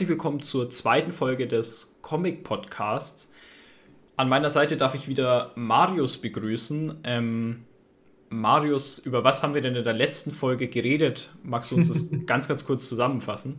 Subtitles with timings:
[0.00, 3.30] Herzlich willkommen zur zweiten Folge des Comic Podcasts.
[4.16, 7.00] An meiner Seite darf ich wieder Marius begrüßen.
[7.04, 7.66] Ähm,
[8.30, 11.34] Marius, über was haben wir denn in der letzten Folge geredet?
[11.42, 13.58] Magst du uns das ganz, ganz kurz zusammenfassen?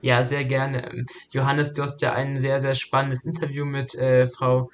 [0.00, 0.90] Ja, sehr gerne.
[0.90, 4.70] Ähm, Johannes, du hast ja ein sehr, sehr spannendes Interview mit äh, Frau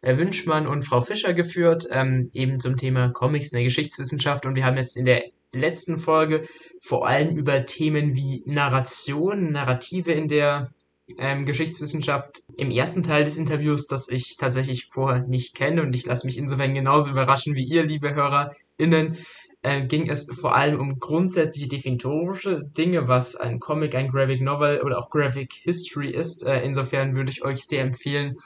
[0.00, 4.46] äh, Wünschmann und Frau Fischer geführt, ähm, eben zum Thema Comics in der Geschichtswissenschaft.
[4.46, 6.48] Und wir haben jetzt in der letzten Folge
[6.80, 10.72] vor allem über Themen wie Narration, Narrative in der
[11.16, 16.06] ähm, Geschichtswissenschaft im ersten Teil des Interviews, das ich tatsächlich vorher nicht kenne und ich
[16.06, 19.18] lasse mich insofern genauso überraschen wie ihr, liebe HörerInnen,
[19.62, 24.82] äh, ging es vor allem um grundsätzliche definitorische Dinge, was ein Comic, ein Graphic Novel
[24.82, 26.46] oder auch Graphic History ist.
[26.46, 28.36] Äh, insofern würde ich euch sehr empfehlen,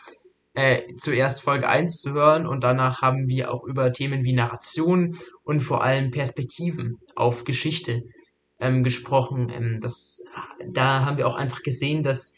[0.54, 5.18] äh, zuerst Folge 1 zu hören und danach haben wir auch über Themen wie Narration
[5.44, 8.02] und vor allem Perspektiven auf Geschichte
[8.62, 9.50] ähm, gesprochen.
[9.50, 10.24] Ähm, das,
[10.66, 12.34] da haben wir auch einfach gesehen, dass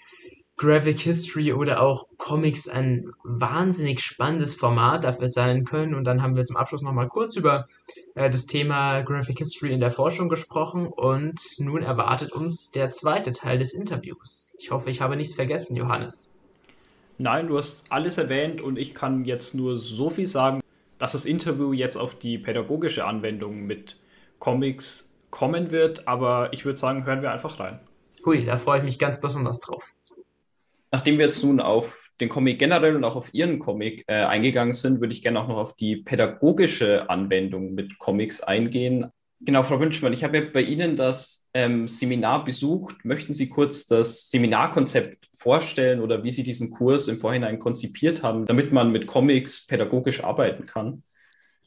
[0.57, 5.95] Graphic History oder auch Comics ein wahnsinnig spannendes Format dafür sein können.
[5.95, 7.67] Und dann haben wir zum Abschluss nochmal kurz über
[8.15, 10.87] äh, das Thema Graphic History in der Forschung gesprochen.
[10.87, 14.57] Und nun erwartet uns der zweite Teil des Interviews.
[14.59, 16.35] Ich hoffe, ich habe nichts vergessen, Johannes.
[17.19, 20.61] Nein, du hast alles erwähnt und ich kann jetzt nur so viel sagen,
[20.99, 23.99] dass das Interview jetzt auf die pädagogische Anwendung mit
[24.39, 26.07] Comics kommen wird.
[26.07, 27.81] Aber ich würde sagen, hören wir einfach rein.
[28.25, 29.85] Hui, da freue ich mich ganz besonders drauf.
[30.93, 34.73] Nachdem wir jetzt nun auf den Comic generell und auch auf Ihren Comic äh, eingegangen
[34.73, 39.11] sind, würde ich gerne auch noch auf die pädagogische Anwendung mit Comics eingehen.
[39.41, 43.05] Genau, Frau Wünschmann, ich habe ja bei Ihnen das ähm, Seminar besucht.
[43.05, 48.47] Möchten Sie kurz das Seminarkonzept vorstellen oder wie Sie diesen Kurs im Vorhinein konzipiert haben,
[48.47, 51.03] damit man mit Comics pädagogisch arbeiten kann?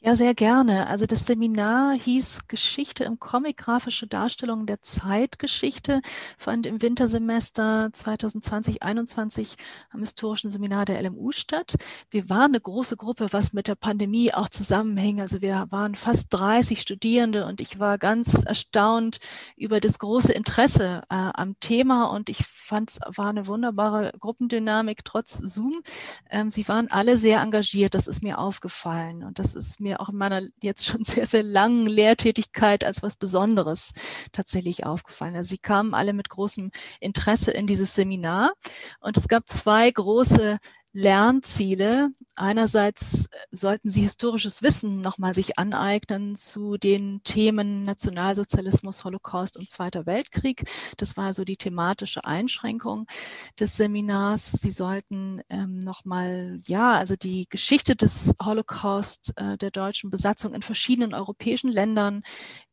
[0.00, 0.86] Ja, sehr gerne.
[0.86, 6.02] Also das Seminar hieß Geschichte im Comic, grafische Darstellung der Zeitgeschichte,
[6.38, 9.56] fand im Wintersemester 2020-21
[9.90, 11.74] am historischen Seminar der LMU statt.
[12.10, 15.20] Wir waren eine große Gruppe, was mit der Pandemie auch zusammenhing.
[15.20, 19.18] Also wir waren fast 30 Studierende und ich war ganz erstaunt
[19.56, 25.04] über das große Interesse äh, am Thema und ich fand es war eine wunderbare Gruppendynamik
[25.04, 25.82] trotz Zoom.
[26.30, 29.97] Ähm, sie waren alle sehr engagiert, das ist mir aufgefallen und das ist mir mir
[29.98, 33.92] auch in meiner jetzt schon sehr, sehr langen Lehrtätigkeit als was Besonderes
[34.32, 35.36] tatsächlich aufgefallen.
[35.36, 36.70] Also sie kamen alle mit großem
[37.00, 38.52] Interesse in dieses Seminar
[39.00, 40.58] und es gab zwei große
[40.92, 42.10] Lernziele.
[42.34, 49.68] Einerseits äh, sollten sie historisches Wissen nochmal sich aneignen zu den Themen Nationalsozialismus, Holocaust und
[49.68, 50.64] Zweiter Weltkrieg.
[50.96, 53.06] Das war so die thematische Einschränkung
[53.58, 54.52] des Seminars.
[54.52, 60.62] Sie sollten ähm, nochmal, ja, also die Geschichte des Holocaust, äh, der deutschen Besatzung in
[60.62, 62.22] verschiedenen europäischen Ländern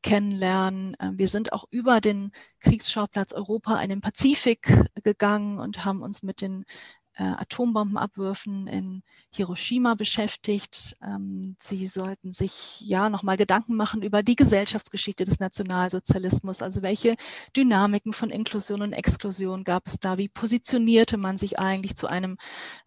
[0.03, 0.95] kennenlernen.
[0.99, 6.23] Äh, wir sind auch über den Kriegsschauplatz Europa in den Pazifik gegangen und haben uns
[6.23, 6.65] mit den
[7.15, 9.03] äh, Atombombenabwürfen in
[9.33, 10.95] Hiroshima beschäftigt.
[11.01, 16.61] Ähm, sie sollten sich ja nochmal Gedanken machen über die Gesellschaftsgeschichte des Nationalsozialismus.
[16.61, 17.15] Also welche
[17.55, 20.17] Dynamiken von Inklusion und Exklusion gab es da?
[20.17, 22.37] Wie positionierte man sich eigentlich zu einem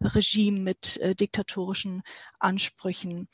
[0.01, 2.03] Regime mit äh, diktatorischen
[2.39, 3.27] Ansprüchen?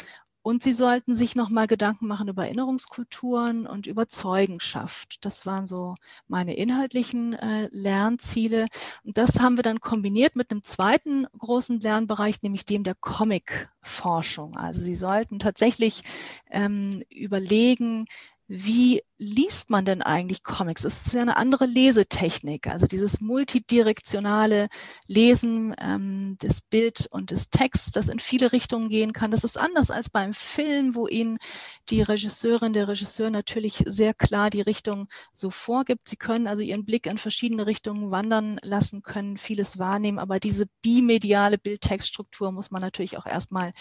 [0.45, 5.25] Und sie sollten sich nochmal Gedanken machen über Erinnerungskulturen und über Zeugenschaft.
[5.25, 5.95] Das waren so
[6.27, 8.67] meine inhaltlichen äh, Lernziele.
[9.03, 14.55] Und das haben wir dann kombiniert mit einem zweiten großen Lernbereich, nämlich dem der Comic-Forschung.
[14.55, 16.03] Also sie sollten tatsächlich
[16.51, 18.05] ähm, überlegen,
[18.47, 20.83] wie liest man denn eigentlich Comics?
[20.83, 24.67] Es ist ja eine andere Lesetechnik, also dieses multidirektionale
[25.07, 29.31] Lesen ähm, des Bild und des Texts, das in viele Richtungen gehen kann.
[29.31, 31.39] Das ist anders als beim Film, wo Ihnen
[31.89, 36.07] die Regisseurin, der Regisseur natürlich sehr klar die Richtung so vorgibt.
[36.07, 40.67] Sie können also Ihren Blick in verschiedene Richtungen wandern lassen, können vieles wahrnehmen, aber diese
[40.83, 43.73] bimediale Bild-Text-Struktur muss man natürlich auch erstmal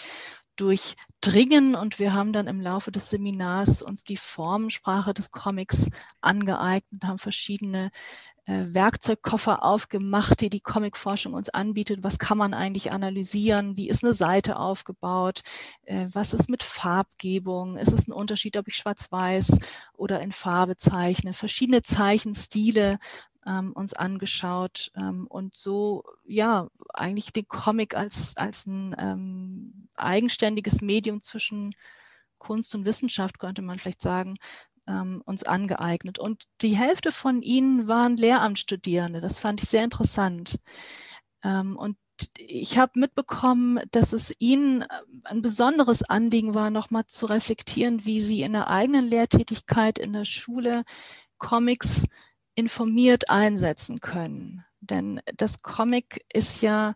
[0.55, 1.75] durchdringen.
[1.75, 5.89] Und wir haben dann im Laufe des Seminars uns die Formensprache des Comics
[6.21, 7.91] angeeignet, haben verschiedene
[8.45, 12.03] äh, Werkzeugkoffer aufgemacht, die die Comicforschung uns anbietet.
[12.03, 13.75] Was kann man eigentlich analysieren?
[13.75, 15.41] Wie ist eine Seite aufgebaut?
[15.85, 17.77] Äh, was ist mit Farbgebung?
[17.77, 19.59] Ist es ein Unterschied, ob ich schwarz-weiß
[19.93, 21.33] oder in Farbe zeichne?
[21.33, 22.99] Verschiedene Zeichenstile
[23.45, 30.81] ähm, uns angeschaut ähm, und so ja eigentlich den Comic als, als ein ähm, eigenständiges
[30.81, 31.75] Medium zwischen
[32.37, 34.37] Kunst und Wissenschaft, könnte man vielleicht sagen,
[34.87, 36.19] ähm, uns angeeignet.
[36.19, 39.21] Und die Hälfte von ihnen waren Lehramtsstudierende.
[39.21, 40.59] Das fand ich sehr interessant.
[41.43, 41.97] Ähm, und
[42.37, 44.87] ich habe mitbekommen, dass es Ihnen äh,
[45.25, 50.25] ein besonderes Anliegen war, nochmal zu reflektieren, wie Sie in der eigenen Lehrtätigkeit in der
[50.25, 50.83] Schule
[51.37, 52.05] Comics
[52.55, 54.65] informiert einsetzen können.
[54.79, 56.95] Denn das Comic ist ja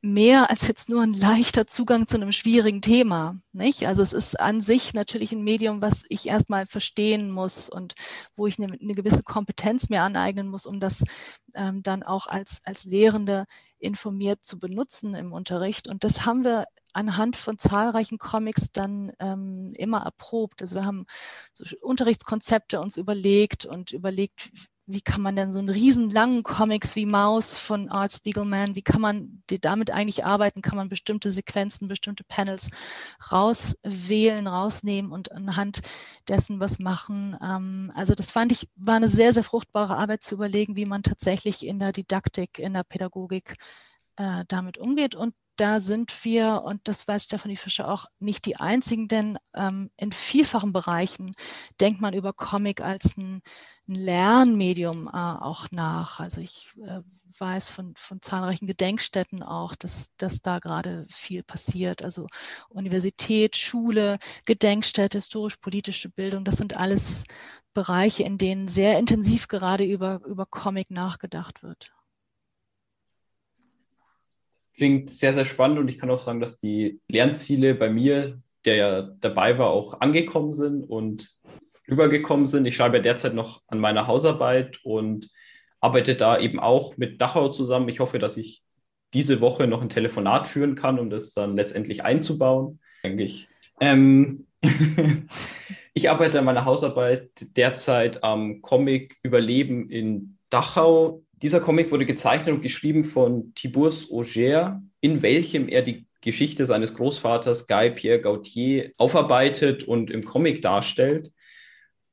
[0.00, 3.40] mehr als jetzt nur ein leichter Zugang zu einem schwierigen Thema.
[3.52, 3.86] Nicht?
[3.86, 7.94] Also es ist an sich natürlich ein Medium, was ich erstmal verstehen muss und
[8.36, 11.04] wo ich eine, eine gewisse Kompetenz mir aneignen muss, um das
[11.54, 13.46] ähm, dann auch als, als Lehrende
[13.78, 15.88] informiert zu benutzen im Unterricht.
[15.88, 20.62] Und das haben wir anhand von zahlreichen Comics dann ähm, immer erprobt.
[20.62, 21.06] Also wir haben
[21.52, 24.50] so Unterrichtskonzepte uns überlegt und überlegt,
[24.88, 28.82] wie kann man denn so einen riesen langen Comics wie Maus von Art Spiegelman, wie
[28.82, 30.62] kann man damit eigentlich arbeiten?
[30.62, 32.70] Kann man bestimmte Sequenzen, bestimmte Panels
[33.30, 35.82] rauswählen, rausnehmen und anhand
[36.26, 37.36] dessen was machen?
[37.42, 41.02] Ähm, also das fand ich, war eine sehr, sehr fruchtbare Arbeit zu überlegen, wie man
[41.02, 43.56] tatsächlich in der Didaktik, in der Pädagogik
[44.16, 45.14] äh, damit umgeht.
[45.14, 49.90] Und da sind wir, und das weiß Stephanie Fischer auch, nicht die einzigen, denn ähm,
[49.96, 51.34] in vielfachen Bereichen
[51.80, 53.42] denkt man über Comic als ein
[53.88, 56.20] ein Lernmedium äh, auch nach.
[56.20, 57.00] Also ich äh,
[57.38, 62.02] weiß von, von zahlreichen Gedenkstätten auch, dass, dass da gerade viel passiert.
[62.02, 62.26] Also
[62.68, 67.24] Universität, Schule, Gedenkstätte, historisch-politische Bildung, das sind alles
[67.74, 71.92] Bereiche, in denen sehr intensiv gerade über, über Comic nachgedacht wird.
[74.78, 78.76] Klingt sehr, sehr spannend und ich kann auch sagen, dass die Lernziele bei mir, der
[78.76, 81.36] ja dabei war, auch angekommen sind und
[81.90, 82.64] rübergekommen sind.
[82.64, 85.30] Ich schreibe derzeit noch an meiner Hausarbeit und
[85.80, 87.88] arbeite da eben auch mit Dachau zusammen.
[87.88, 88.62] Ich hoffe, dass ich
[89.14, 93.48] diese Woche noch ein Telefonat führen kann, um das dann letztendlich einzubauen, denke ich.
[93.80, 94.46] Ähm
[95.94, 101.22] ich arbeite an meiner Hausarbeit derzeit am Comic Überleben in Dachau.
[101.42, 106.94] Dieser Comic wurde gezeichnet und geschrieben von Tibours Auger, in welchem er die Geschichte seines
[106.94, 111.32] Großvaters Guy Pierre Gautier aufarbeitet und im Comic darstellt.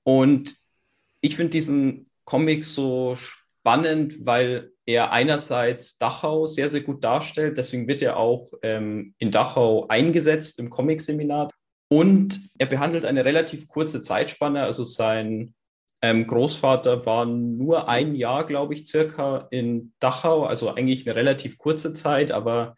[0.03, 0.55] Und
[1.21, 7.57] ich finde diesen Comic so spannend, weil er einerseits Dachau sehr, sehr gut darstellt.
[7.57, 11.49] Deswegen wird er auch ähm, in Dachau eingesetzt im Comic-Seminar.
[11.87, 14.61] Und er behandelt eine relativ kurze Zeitspanne.
[14.61, 15.55] Also sein
[16.01, 20.45] ähm, Großvater war nur ein Jahr, glaube ich, circa in Dachau.
[20.45, 22.75] Also eigentlich eine relativ kurze Zeit, aber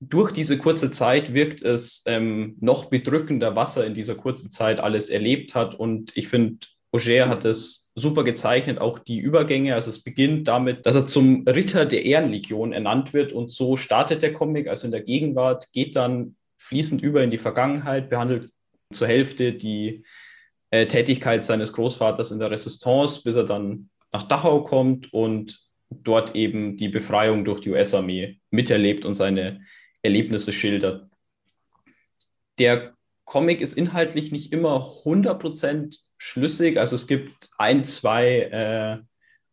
[0.00, 4.78] durch diese kurze Zeit wirkt es ähm, noch bedrückender, was er in dieser kurzen Zeit
[4.78, 5.74] alles erlebt hat.
[5.74, 6.58] Und ich finde,
[6.92, 9.74] Auger hat es super gezeichnet, auch die Übergänge.
[9.74, 14.22] Also es beginnt damit, dass er zum Ritter der Ehrenlegion ernannt wird und so startet
[14.22, 18.50] der Comic, also in der Gegenwart, geht dann fließend über in die Vergangenheit, behandelt
[18.92, 20.04] zur Hälfte die
[20.70, 25.60] äh, Tätigkeit seines Großvaters in der Resistance, bis er dann nach Dachau kommt und
[25.90, 29.62] dort eben die Befreiung durch die US-Armee miterlebt und seine
[30.02, 31.08] Erlebnisse schildert.
[32.58, 32.94] Der
[33.24, 36.78] Comic ist inhaltlich nicht immer 100% schlüssig.
[36.78, 38.98] Also es gibt ein, zwei äh,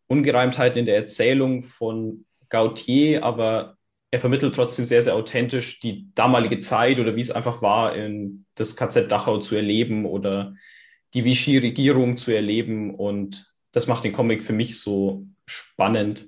[0.07, 3.77] Ungereimtheiten in der Erzählung von Gautier, aber
[4.12, 8.45] er vermittelt trotzdem sehr, sehr authentisch die damalige Zeit oder wie es einfach war, in
[8.56, 10.56] das KZ Dachau zu erleben oder
[11.15, 12.94] die Vichy-Regierung zu erleben.
[12.94, 16.27] Und das macht den Comic für mich so spannend.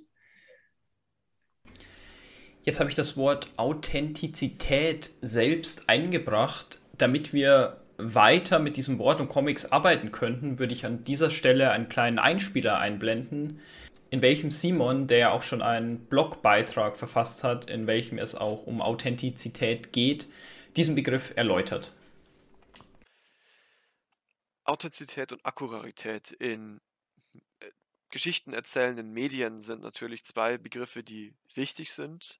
[2.64, 6.82] Jetzt habe ich das Wort Authentizität selbst eingebracht.
[6.98, 11.72] Damit wir weiter mit diesem Wort und Comics arbeiten könnten, würde ich an dieser Stelle
[11.72, 13.60] einen kleinen Einspieler einblenden,
[14.10, 18.66] in welchem Simon, der ja auch schon einen Blogbeitrag verfasst hat, in welchem es auch
[18.66, 20.28] um Authentizität geht,
[20.76, 21.94] diesen Begriff erläutert.
[24.68, 26.82] Authentizität und Akkurarität in
[27.60, 27.72] äh,
[28.10, 32.40] Geschichten erzählenden Medien sind natürlich zwei Begriffe, die wichtig sind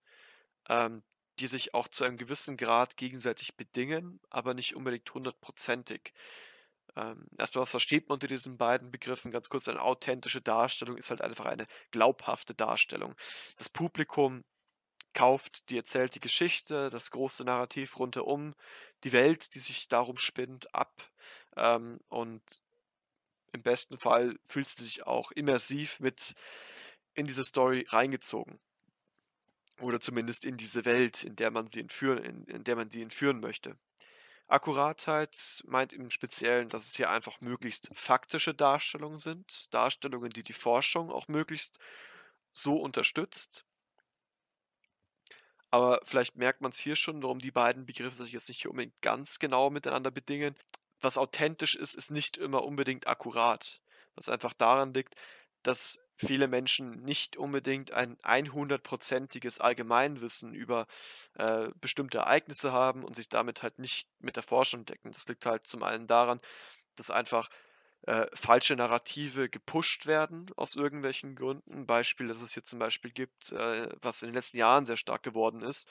[0.70, 1.04] ähm,
[1.40, 6.14] die sich auch zu einem gewissen Grad gegenseitig bedingen, aber nicht unbedingt hundertprozentig.
[6.96, 9.32] Ähm, erstmal, was versteht man unter diesen beiden Begriffen?
[9.32, 13.16] Ganz kurz, eine authentische Darstellung ist halt einfach eine glaubhafte Darstellung.
[13.58, 14.44] Das Publikum
[15.14, 18.56] kauft die erzählte Geschichte, das große Narrativ rundherum,
[19.04, 21.12] die Welt, die sich darum spinnt, ab.
[21.58, 22.62] Ähm, und
[23.54, 26.36] im besten Fall fühlt sie sich auch immersiv mit
[27.14, 28.60] in diese Story reingezogen.
[29.82, 33.02] Oder zumindest in diese Welt, in der man sie entführen, in, in der man sie
[33.02, 33.78] entführen möchte.
[34.48, 40.54] Akkuratheit meint im Speziellen, dass es hier einfach möglichst faktische Darstellungen sind, Darstellungen, die die
[40.54, 41.80] Forschung auch möglichst
[42.54, 43.66] so unterstützt.
[45.70, 48.72] Aber vielleicht merkt man es hier schon, warum die beiden Begriffe sich jetzt nicht hier
[48.72, 50.56] unbedingt ganz genau miteinander bedingen.
[51.02, 53.82] Was authentisch ist, ist nicht immer unbedingt akkurat.
[54.16, 55.16] Was einfach daran liegt,
[55.64, 60.88] dass viele Menschen nicht unbedingt ein 100%iges Allgemeinwissen über
[61.36, 65.12] äh, bestimmte Ereignisse haben und sich damit halt nicht mit der Forschung decken.
[65.12, 66.40] Das liegt halt zum einen daran,
[66.96, 67.50] dass einfach
[68.04, 71.82] äh, falsche Narrative gepusht werden aus irgendwelchen Gründen.
[71.82, 74.98] Ein Beispiel, das es hier zum Beispiel gibt, äh, was in den letzten Jahren sehr
[74.98, 75.88] stark geworden ist,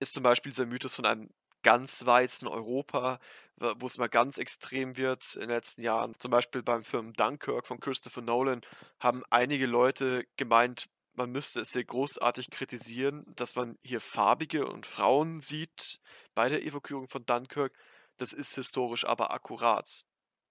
[0.00, 1.30] ist zum Beispiel dieser Mythos von einem
[1.62, 3.18] ganz weißen Europa,
[3.56, 6.14] wo es mal ganz extrem wird in den letzten Jahren.
[6.18, 8.62] Zum Beispiel beim Film Dunkirk von Christopher Nolan
[8.98, 14.86] haben einige Leute gemeint, man müsste es hier großartig kritisieren, dass man hier farbige und
[14.86, 16.00] Frauen sieht
[16.34, 17.76] bei der Evakuierung von Dunkirk.
[18.16, 20.04] Das ist historisch aber akkurat.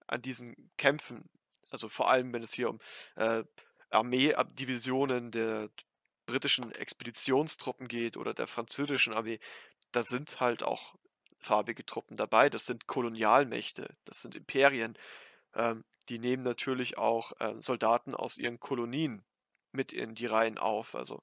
[0.06, 1.30] An diesen Kämpfen,
[1.72, 2.80] also vor allem, wenn es hier um
[3.16, 3.44] äh,
[3.90, 5.70] Armeedivisionen der
[6.30, 9.40] britischen Expeditionstruppen geht oder der französischen Armee,
[9.92, 10.96] da sind halt auch
[11.40, 12.50] farbige Truppen dabei.
[12.50, 14.98] Das sind Kolonialmächte, das sind Imperien.
[15.54, 19.24] Ähm, die nehmen natürlich auch äh, Soldaten aus ihren Kolonien
[19.72, 21.22] mit in die Reihen auf, also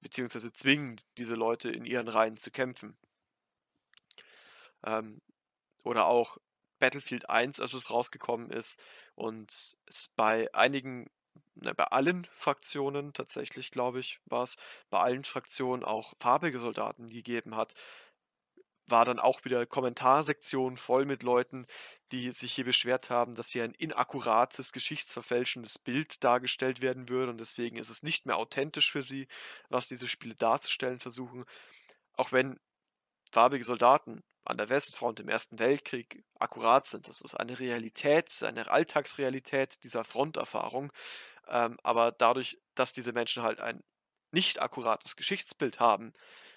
[0.00, 2.96] beziehungsweise zwingen diese Leute in ihren Reihen zu kämpfen.
[4.84, 5.20] Ähm,
[5.84, 6.38] oder auch
[6.78, 8.80] Battlefield 1, als es rausgekommen ist
[9.14, 9.52] und
[9.86, 11.08] es bei einigen,
[11.54, 14.56] ne, bei allen Fraktionen tatsächlich, glaube ich, war es,
[14.90, 17.74] bei allen Fraktionen auch farbige Soldaten gegeben hat,
[18.86, 21.66] war dann auch wieder Kommentarsektion voll mit Leuten,
[22.10, 27.40] die sich hier beschwert haben, dass hier ein inakkurates, geschichtsverfälschendes Bild dargestellt werden würde und
[27.40, 29.28] deswegen ist es nicht mehr authentisch für sie,
[29.68, 31.44] was diese Spiele darzustellen versuchen.
[32.14, 32.58] Auch wenn
[33.30, 37.08] farbige Soldaten an der Westfront im Ersten Weltkrieg akkurat sind.
[37.08, 40.92] Das ist eine Realität, eine Alltagsrealität dieser Fronterfahrung.
[41.48, 43.82] Ähm, aber dadurch, dass diese Menschen halt ein
[44.32, 46.12] nicht akkurates Geschichtsbild haben,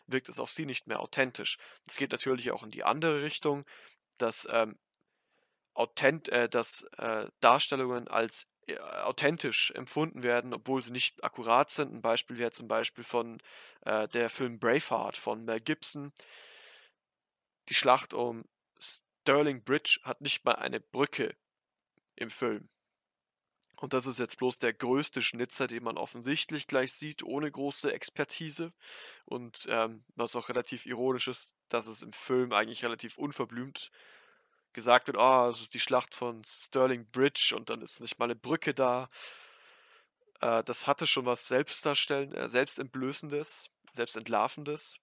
[0.08, 1.58] wirkt es auf sie nicht mehr authentisch.
[1.86, 3.66] Das geht natürlich auch in die andere Richtung,
[4.18, 4.78] dass, ähm,
[5.74, 11.94] authent äh, dass äh, Darstellungen als äh, authentisch empfunden werden, obwohl sie nicht akkurat sind.
[11.94, 13.42] Ein Beispiel wäre zum Beispiel von
[13.82, 16.14] äh, der Film Braveheart von Mel Gibson.
[17.70, 18.46] Die Schlacht um
[18.80, 21.36] Sterling Bridge hat nicht mal eine Brücke
[22.16, 22.70] im Film.
[23.78, 27.92] Und das ist jetzt bloß der größte Schnitzer, den man offensichtlich gleich sieht, ohne große
[27.94, 28.72] Expertise.
[29.26, 33.92] Und ähm, was auch relativ ironisch ist, dass es im Film eigentlich relativ unverblümt
[34.74, 38.26] gesagt wird, oh, es ist die Schlacht von Sterling Bridge und dann ist nicht mal
[38.26, 39.10] eine Brücke da.
[40.42, 45.00] Äh, das hatte schon was Selbstdarstellen, äh, Selbstentblößendes, Selbstentlarvendes.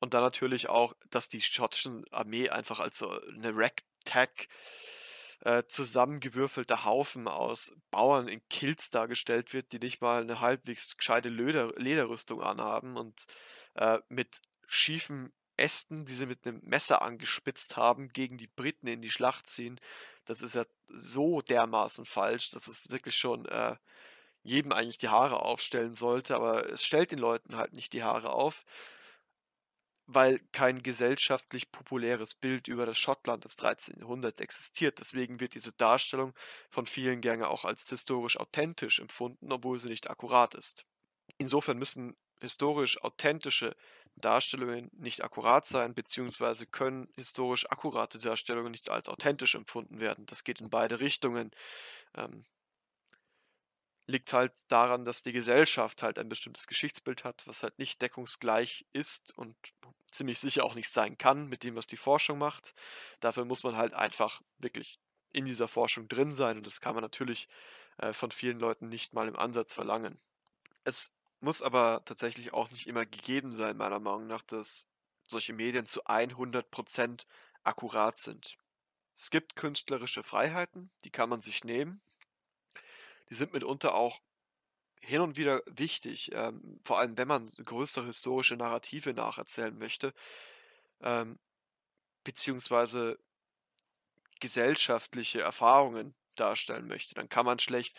[0.00, 4.48] Und dann natürlich auch, dass die schottische Armee einfach als so eine Ragtag
[5.44, 11.28] äh, zusammengewürfelter Haufen aus Bauern in Kilts dargestellt wird, die nicht mal eine halbwegs gescheite
[11.28, 13.26] Leder Lederrüstung anhaben und
[13.74, 19.02] äh, mit schiefen Ästen, die sie mit einem Messer angespitzt haben, gegen die Briten in
[19.02, 19.80] die Schlacht ziehen.
[20.24, 23.76] Das ist ja so dermaßen falsch, dass es wirklich schon äh,
[24.44, 28.32] jedem eigentlich die Haare aufstellen sollte, aber es stellt den Leuten halt nicht die Haare
[28.32, 28.64] auf
[30.14, 34.00] weil kein gesellschaftlich populäres Bild über das Schottland des 13.
[34.00, 34.98] Jahrhunderts existiert.
[34.98, 36.34] Deswegen wird diese Darstellung
[36.70, 40.84] von vielen gerne auch als historisch authentisch empfunden, obwohl sie nicht akkurat ist.
[41.38, 43.74] Insofern müssen historisch authentische
[44.16, 50.26] Darstellungen nicht akkurat sein, beziehungsweise können historisch akkurate Darstellungen nicht als authentisch empfunden werden.
[50.26, 51.50] Das geht in beide Richtungen.
[52.14, 52.44] Ähm,
[54.06, 58.86] liegt halt daran, dass die Gesellschaft halt ein bestimmtes Geschichtsbild hat, was halt nicht deckungsgleich
[58.92, 59.56] ist und
[60.10, 62.74] ziemlich sicher auch nicht sein kann mit dem, was die Forschung macht.
[63.20, 64.98] Dafür muss man halt einfach wirklich
[65.32, 67.48] in dieser Forschung drin sein und das kann man natürlich
[67.98, 70.18] äh, von vielen Leuten nicht mal im Ansatz verlangen.
[70.84, 74.90] Es muss aber tatsächlich auch nicht immer gegeben sein, meiner Meinung nach, dass
[75.26, 77.24] solche Medien zu 100%
[77.62, 78.58] akkurat sind.
[79.14, 82.00] Es gibt künstlerische Freiheiten, die kann man sich nehmen.
[83.30, 84.20] Die sind mitunter auch
[85.00, 90.12] hin und wieder wichtig, ähm, vor allem wenn man größere historische Narrative nacherzählen möchte,
[91.02, 91.38] ähm,
[92.24, 93.18] beziehungsweise
[94.40, 97.14] gesellschaftliche Erfahrungen darstellen möchte.
[97.14, 97.98] Dann kann man schlecht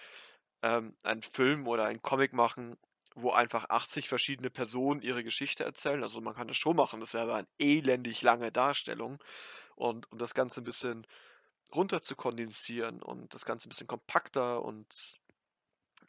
[0.61, 2.77] ähm, einen Film oder einen Comic machen,
[3.15, 6.03] wo einfach 80 verschiedene Personen ihre Geschichte erzählen.
[6.03, 9.23] Also man kann das schon machen, das wäre aber eine elendig lange Darstellung.
[9.75, 11.05] Und um das Ganze ein bisschen
[11.73, 15.19] runter zu kondensieren und das Ganze ein bisschen kompakter und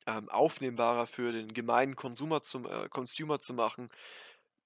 [0.06, 3.90] ähm, aufnehmbarer für den gemeinen Konsumer zum, äh, Consumer zu machen,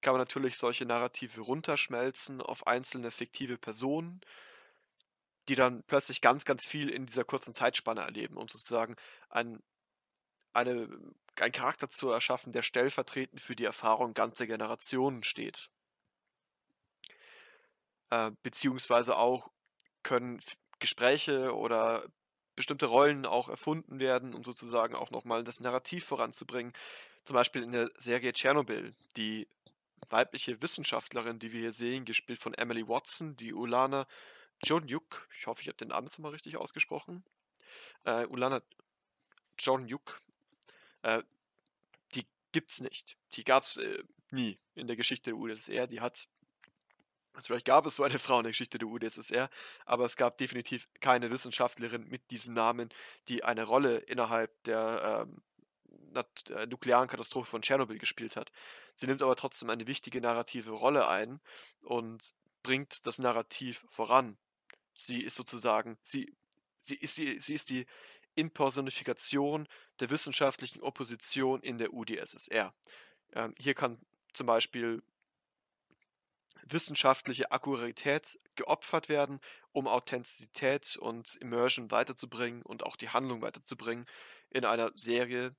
[0.00, 4.20] kann man natürlich solche Narrative runterschmelzen auf einzelne fiktive Personen,
[5.48, 8.96] die dann plötzlich ganz, ganz viel in dieser kurzen Zeitspanne erleben, um sozusagen
[9.30, 9.62] ein,
[10.52, 10.88] eine,
[11.36, 15.70] einen Charakter zu erschaffen, der stellvertretend für die Erfahrung ganzer Generationen steht.
[18.10, 19.50] Äh, beziehungsweise auch
[20.02, 20.40] können
[20.78, 22.04] Gespräche oder
[22.56, 26.72] bestimmte Rollen auch erfunden werden, um sozusagen auch nochmal das Narrativ voranzubringen.
[27.24, 29.46] Zum Beispiel in der Serie Tschernobyl, die
[30.08, 34.06] weibliche Wissenschaftlerin, die wir hier sehen, gespielt von Emily Watson, die Ulana
[34.62, 37.24] Jonjuk, ich hoffe, ich habe den Namen mal richtig ausgesprochen.
[38.04, 38.62] Äh, Ulana
[39.58, 40.20] Jonjuk,
[41.02, 41.22] äh,
[42.14, 43.16] die gibt's nicht.
[43.34, 45.86] Die gab's äh, nie in der Geschichte der UdSSR.
[45.86, 46.28] Die hat
[47.38, 49.48] also vielleicht gab es so eine Frau in der Geschichte der UdSSR,
[49.86, 52.88] aber es gab definitiv keine Wissenschaftlerin mit diesem Namen,
[53.28, 58.50] die eine Rolle innerhalb der ähm, äh, nuklearen Katastrophe von Tschernobyl gespielt hat.
[58.96, 61.40] Sie nimmt aber trotzdem eine wichtige narrative Rolle ein
[61.80, 64.36] und bringt das Narrativ voran.
[64.94, 66.34] Sie ist sozusagen, sie,
[66.80, 67.86] sie, ist, sie, sie ist die
[68.34, 69.68] Impersonifikation
[70.00, 72.74] der wissenschaftlichen Opposition in der UdSSR.
[73.32, 74.00] Ähm, hier kann
[74.32, 75.04] zum Beispiel
[76.66, 79.40] wissenschaftliche Akkuratität geopfert werden,
[79.72, 84.06] um Authentizität und Immersion weiterzubringen und auch die Handlung weiterzubringen
[84.50, 85.54] in einer Serie,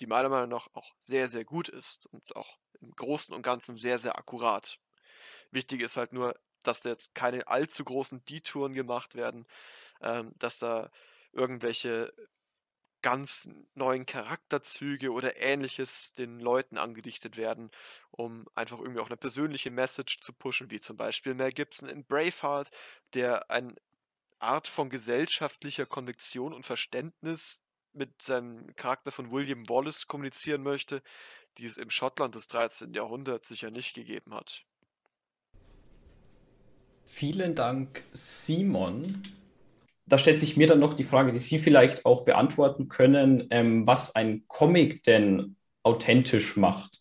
[0.00, 3.76] die meiner Meinung nach auch sehr, sehr gut ist und auch im Großen und Ganzen
[3.76, 4.78] sehr, sehr akkurat.
[5.50, 9.46] Wichtig ist halt nur, dass da jetzt keine allzu großen Detouren gemacht werden,
[10.00, 10.90] ähm, dass da
[11.32, 12.12] irgendwelche
[13.02, 17.70] ganz neuen Charakterzüge oder ähnliches den Leuten angedichtet werden,
[18.10, 22.04] um einfach irgendwie auch eine persönliche Message zu pushen, wie zum Beispiel Mel Gibson in
[22.04, 22.70] Braveheart,
[23.14, 23.74] der eine
[24.38, 31.02] Art von gesellschaftlicher Konvektion und Verständnis mit seinem Charakter von William Wallace kommunizieren möchte,
[31.58, 32.94] die es im Schottland des 13.
[32.94, 34.64] Jahrhunderts sicher nicht gegeben hat.
[37.04, 39.22] Vielen Dank, Simon.
[40.10, 43.86] Da stellt sich mir dann noch die Frage, die Sie vielleicht auch beantworten können, ähm,
[43.86, 47.00] was ein Comic denn authentisch macht.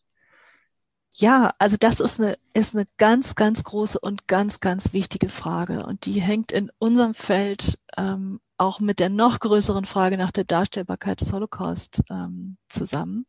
[1.13, 5.85] Ja, also das ist eine, ist eine ganz, ganz große und ganz, ganz wichtige Frage.
[5.85, 10.43] Und die hängt in unserem Feld ähm, auch mit der noch größeren Frage nach der
[10.43, 13.25] Darstellbarkeit des Holocaust ähm, zusammen.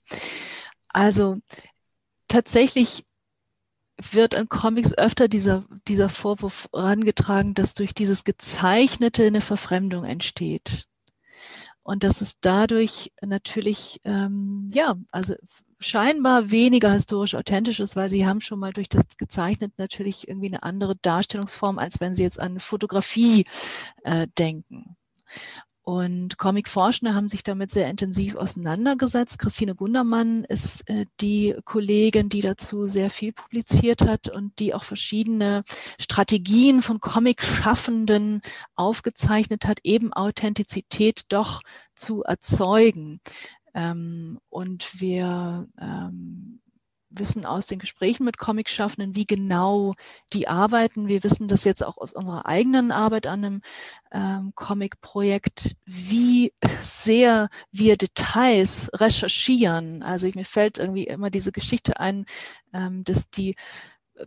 [0.89, 1.39] Also
[2.29, 3.05] tatsächlich
[4.11, 10.87] wird in Comics öfter dieser, dieser Vorwurf herangetragen, dass durch dieses Gezeichnete eine Verfremdung entsteht.
[11.83, 15.35] Und dass es dadurch natürlich, ähm, ja, also
[15.81, 20.49] scheinbar weniger historisch authentisch ist, weil sie haben schon mal durch das gezeichnet natürlich irgendwie
[20.49, 23.47] eine andere Darstellungsform, als wenn sie jetzt an Fotografie
[24.05, 24.97] äh, denken.
[25.83, 29.39] Und Comic-Forschende haben sich damit sehr intensiv auseinandergesetzt.
[29.39, 34.85] Christine Gundermann ist äh, die Kollegin, die dazu sehr viel publiziert hat und die auch
[34.85, 35.65] verschiedene
[35.99, 38.43] Strategien von Comic-Schaffenden
[38.77, 41.63] aufgezeichnet hat, eben Authentizität doch
[41.97, 43.21] zu erzeugen.
[43.75, 46.60] Ähm, und wir ähm,
[47.11, 49.95] wissen aus den Gesprächen mit Comicschaffenden, wie genau
[50.33, 51.09] die arbeiten.
[51.09, 53.63] Wir wissen das jetzt auch aus unserer eigenen Arbeit an einem
[54.13, 60.03] ähm, Comic-Projekt, wie sehr wir Details recherchieren.
[60.03, 62.27] Also mir fällt irgendwie immer diese Geschichte ein,
[62.73, 63.57] ähm, dass die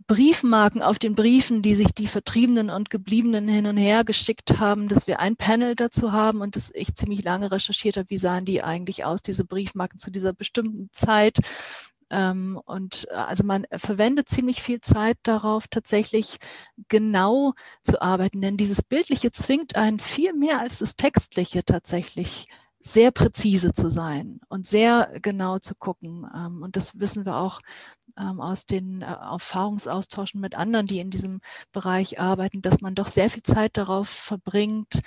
[0.06, 4.88] Briefmarken auf den Briefen, die sich die Vertriebenen und Gebliebenen hin und her geschickt haben,
[4.88, 8.44] dass wir ein Panel dazu haben und dass ich ziemlich lange recherchiert habe, wie sahen
[8.44, 11.38] die eigentlich aus, diese Briefmarken zu dieser bestimmten Zeit.
[12.10, 16.38] Ähm, und äh, also man verwendet ziemlich viel Zeit darauf, tatsächlich
[16.88, 22.48] genau zu arbeiten, denn dieses Bildliche zwingt einen viel mehr als das Textliche tatsächlich
[22.80, 26.26] sehr präzise zu sein und sehr genau zu gucken.
[26.34, 27.60] Ähm, und das wissen wir auch
[28.18, 31.40] ähm, aus den äh, Erfahrungsaustauschen mit anderen, die in diesem
[31.72, 35.00] Bereich arbeiten, dass man doch sehr viel Zeit darauf verbringt,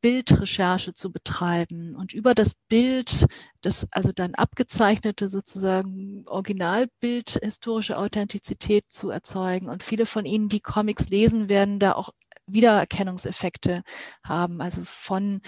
[0.00, 3.26] Bildrecherche zu betreiben und über das Bild,
[3.60, 9.68] das also dann abgezeichnete sozusagen Originalbild historische Authentizität zu erzeugen.
[9.68, 12.10] Und viele von Ihnen, die Comics lesen, werden da auch
[12.46, 13.82] Wiedererkennungseffekte
[14.22, 15.40] haben, also von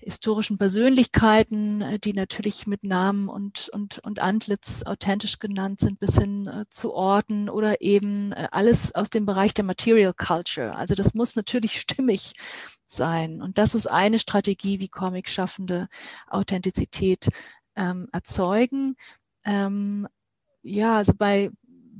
[0.00, 6.18] historischen Persönlichkeiten, äh, die natürlich mit Namen und, und, und Antlitz authentisch genannt sind, bis
[6.18, 10.74] hin äh, zu Orten oder eben äh, alles aus dem Bereich der Material Culture.
[10.74, 12.34] Also das muss natürlich stimmig
[12.86, 13.42] sein.
[13.42, 15.88] Und das ist eine Strategie, wie Comic-Schaffende
[16.26, 17.28] Authentizität
[17.76, 18.96] ähm, erzeugen.
[19.44, 20.08] Ähm,
[20.62, 21.50] ja, also bei,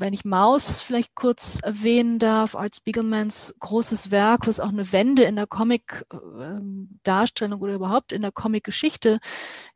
[0.00, 5.24] wenn ich Maus vielleicht kurz erwähnen darf, Art Spiegelmans großes Werk, was auch eine Wende
[5.24, 9.20] in der Comic-Darstellung oder überhaupt in der Comic-Geschichte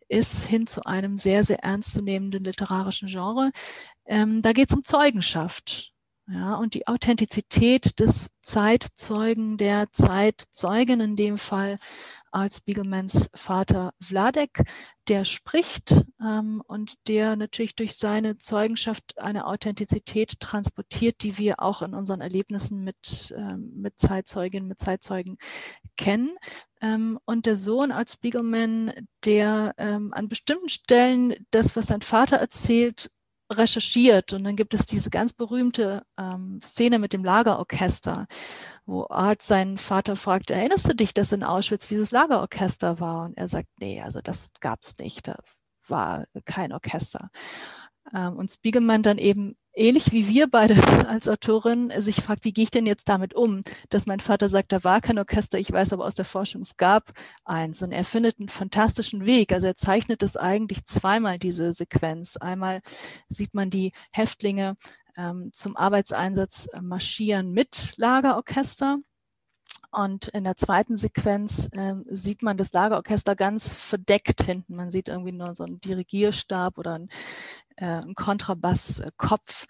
[0.09, 3.53] ist, hin zu einem sehr, sehr ernstzunehmenden literarischen Genre.
[4.07, 5.93] Ähm, da geht es um Zeugenschaft.
[6.27, 11.79] Ja, und die Authentizität des Zeitzeugen, der Zeitzeugin in dem Fall
[12.31, 14.63] als Spiegelmans Vater Vladek,
[15.07, 21.83] der spricht ähm, und der natürlich durch seine Zeugenschaft eine Authentizität transportiert, die wir auch
[21.83, 25.37] in unseren Erlebnissen mit, ähm, mit Zeitzeuginnen, mit Zeitzeugen
[25.99, 26.37] kennen.
[26.81, 28.93] Ähm, und der Sohn als Spiegelman,
[29.25, 33.11] der ähm, an bestimmten Stellen das, was sein Vater erzählt,
[33.59, 38.27] recherchiert und dann gibt es diese ganz berühmte ähm, Szene mit dem Lagerorchester,
[38.87, 43.25] wo Art seinen Vater fragt, erinnerst du dich, dass in Auschwitz dieses Lagerorchester war?
[43.27, 45.37] Und er sagt, nee, also das gab es nicht, da
[45.88, 47.31] war kein Orchester.
[48.14, 50.77] Ähm, und Spiegelmann dann eben ähnlich wie wir beide
[51.09, 54.73] als Autorin sich fragt, wie gehe ich denn jetzt damit um, dass mein Vater sagt,
[54.73, 57.13] da war kein Orchester, ich weiß aber aus der Forschung, es gab
[57.45, 57.83] eins.
[57.83, 59.53] Und er findet einen fantastischen Weg.
[59.53, 62.37] Also er zeichnet es eigentlich zweimal, diese Sequenz.
[62.37, 62.81] Einmal
[63.29, 64.77] sieht man die Häftlinge
[65.17, 68.99] ähm, zum Arbeitseinsatz marschieren mit Lagerorchester.
[69.94, 74.74] Und in der zweiten Sequenz äh, sieht man das Lagerorchester ganz verdeckt hinten.
[74.74, 77.11] Man sieht irgendwie nur so einen Dirigierstab oder einen,
[77.76, 79.66] äh, einen Kontrabasskopf.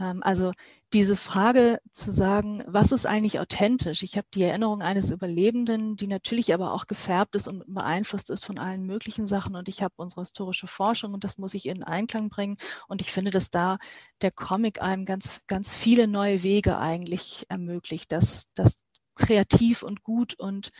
[0.00, 0.52] Ähm, also
[0.92, 4.02] diese Frage zu sagen, was ist eigentlich authentisch?
[4.02, 8.44] Ich habe die Erinnerung eines Überlebenden, die natürlich aber auch gefärbt ist und beeinflusst ist
[8.44, 9.54] von allen möglichen Sachen.
[9.54, 12.56] Und ich habe unsere historische Forschung und das muss ich in Einklang bringen.
[12.88, 13.78] Und ich finde, dass da
[14.22, 18.87] der Comic einem ganz, ganz viele neue Wege eigentlich ermöglicht, dass, dass
[19.18, 20.70] kreativ und gut und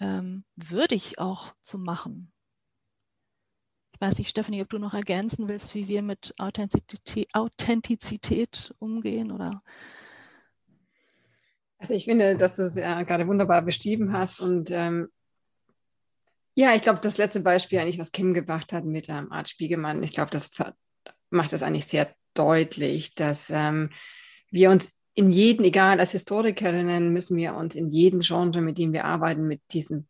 [0.00, 2.32] ähm, würdig auch zu machen.
[3.92, 9.30] Ich weiß nicht, Stephanie, ob du noch ergänzen willst, wie wir mit Authentizität, Authentizität umgehen
[9.30, 9.62] oder
[11.78, 15.10] also ich finde, dass du es ja gerade wunderbar beschrieben hast und ähm,
[16.54, 20.02] ja, ich glaube, das letzte Beispiel eigentlich, was Kim gemacht hat mit ähm, Art Spiegelmann,
[20.02, 20.50] ich glaube, das
[21.30, 23.90] macht das eigentlich sehr deutlich, dass ähm,
[24.50, 28.92] wir uns in jedem, egal als Historikerinnen, müssen wir uns in jedem Genre, mit dem
[28.92, 30.06] wir arbeiten, mit diesem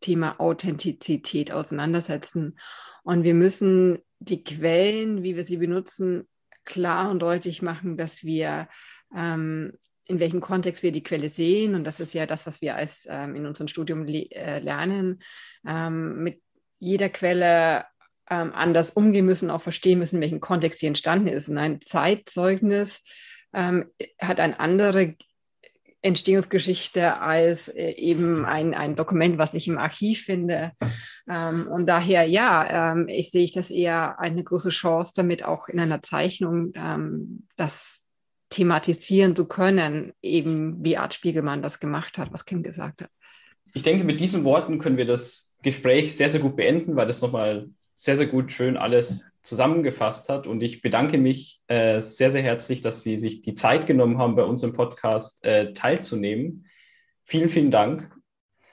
[0.00, 2.58] Thema Authentizität auseinandersetzen.
[3.02, 6.28] Und wir müssen die Quellen, wie wir sie benutzen,
[6.64, 8.68] klar und deutlich machen, dass wir
[9.14, 9.72] ähm,
[10.06, 11.74] in welchem Kontext wir die Quelle sehen.
[11.74, 15.20] Und das ist ja das, was wir als ähm, in unserem Studium le äh, lernen.
[15.66, 16.42] Ähm, mit
[16.78, 17.86] jeder Quelle
[18.28, 21.48] ähm, anders umgehen müssen, auch verstehen müssen, in welchem Kontext sie entstanden ist.
[21.48, 23.02] Und ein Zeitzeugnis
[23.54, 23.86] ähm,
[24.20, 25.14] hat eine andere
[26.04, 30.72] Entstehungsgeschichte als äh, eben ein, ein Dokument, was ich im Archiv finde.
[31.26, 35.80] Ähm, und daher, ja, ähm, ich sehe das eher eine große Chance, damit auch in
[35.80, 38.04] einer Zeichnung ähm, das
[38.50, 43.10] thematisieren zu können, eben wie Art Spiegelmann das gemacht hat, was Kim gesagt hat.
[43.72, 47.22] Ich denke, mit diesen Worten können wir das Gespräch sehr, sehr gut beenden, weil das
[47.22, 50.46] nochmal sehr, sehr gut schön alles zusammengefasst hat.
[50.46, 54.36] Und ich bedanke mich äh, sehr, sehr herzlich, dass Sie sich die Zeit genommen haben,
[54.36, 56.66] bei unserem Podcast äh, teilzunehmen.
[57.24, 58.10] Vielen, vielen Dank.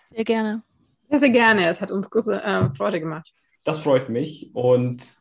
[0.10, 0.63] Sehr gerne.
[1.10, 1.67] Sehr, sehr gerne.
[1.67, 3.34] Es hat uns große äh, Freude gemacht.
[3.63, 4.49] Das freut mich.
[4.53, 5.15] Und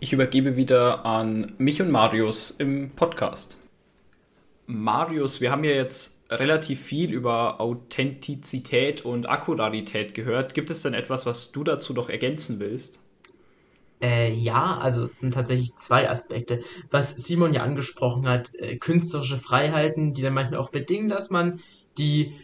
[0.00, 3.58] ich übergebe wieder an mich und Marius im Podcast.
[4.66, 10.54] Marius, wir haben ja jetzt relativ viel über Authentizität und Akkurarität gehört.
[10.54, 13.03] Gibt es denn etwas, was du dazu noch ergänzen willst?
[14.00, 16.60] Äh, ja, also es sind tatsächlich zwei Aspekte.
[16.90, 21.60] Was Simon ja angesprochen hat, äh, künstlerische Freiheiten, die dann manchmal auch bedingen, dass man
[21.96, 22.34] die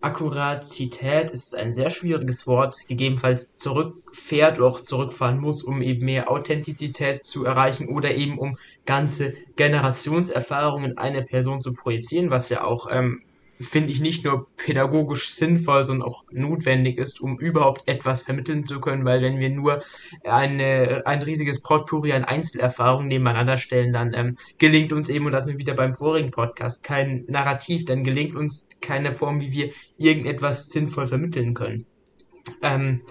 [0.00, 6.30] Akkuratität, ist ein sehr schwieriges Wort, gegebenenfalls zurückfährt oder auch zurückfahren muss, um eben mehr
[6.30, 12.64] Authentizität zu erreichen oder eben um ganze Generationserfahrungen in eine Person zu projizieren, was ja
[12.64, 13.22] auch ähm,
[13.60, 18.80] finde ich, nicht nur pädagogisch sinnvoll, sondern auch notwendig ist, um überhaupt etwas vermitteln zu
[18.80, 19.82] können, weil wenn wir nur
[20.24, 25.44] eine, ein riesiges Potpourri an Einzelerfahrungen nebeneinander stellen, dann ähm, gelingt uns eben, und das
[25.44, 29.70] sind wir wieder beim vorigen Podcast, kein Narrativ, dann gelingt uns keine Form, wie wir
[29.98, 31.84] irgendetwas sinnvoll vermitteln können.
[32.62, 33.02] Ähm,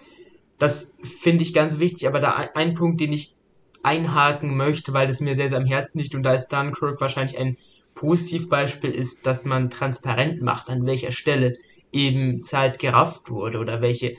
[0.57, 3.35] das finde ich ganz wichtig, aber da ein, ein Punkt, den ich
[3.83, 7.37] einhaken möchte, weil das mir sehr, sehr am Herzen liegt und da ist Dunkirk wahrscheinlich
[7.37, 7.55] ein
[7.99, 11.57] Positivbeispiel ist, dass man transparent macht, an welcher Stelle
[11.91, 14.15] eben Zeit gerafft wurde oder welche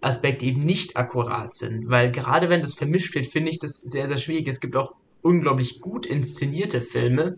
[0.00, 1.90] Aspekte eben nicht akkurat sind.
[1.90, 4.48] Weil gerade wenn das vermischt wird, finde ich das sehr, sehr schwierig.
[4.48, 7.36] Es gibt auch unglaublich gut inszenierte Filme,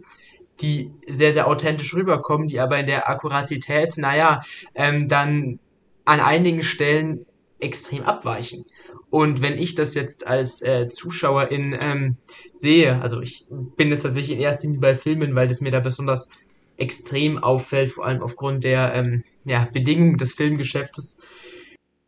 [0.60, 4.42] die sehr, sehr authentisch rüberkommen, die aber in der Akkuratität, naja,
[4.76, 5.58] ähm, dann
[6.04, 7.26] an einigen Stellen
[7.60, 8.64] extrem abweichen.
[9.10, 12.16] Und wenn ich das jetzt als äh, Zuschauerin ähm,
[12.52, 13.46] sehe, also ich
[13.76, 16.28] bin es tatsächlich in erster Linie bei Filmen, weil das mir da besonders
[16.76, 21.18] extrem auffällt, vor allem aufgrund der ähm, ja, Bedingungen des Filmgeschäftes.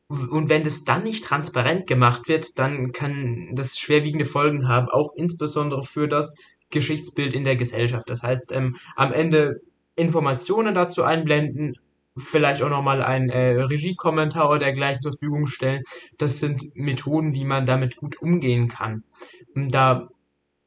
[0.09, 5.15] Und wenn das dann nicht transparent gemacht wird, dann kann das schwerwiegende Folgen haben, auch
[5.17, 6.35] insbesondere für das
[6.71, 8.09] Geschichtsbild in der Gesellschaft.
[8.09, 9.61] Das heißt, ähm, am Ende
[9.97, 11.77] Informationen dazu einblenden,
[12.17, 15.83] vielleicht auch nochmal ein äh, Regiekommentar oder dergleichen zur Verfügung stellen.
[16.19, 19.05] Das sind Methoden, wie man damit gut umgehen kann.
[19.55, 20.09] Da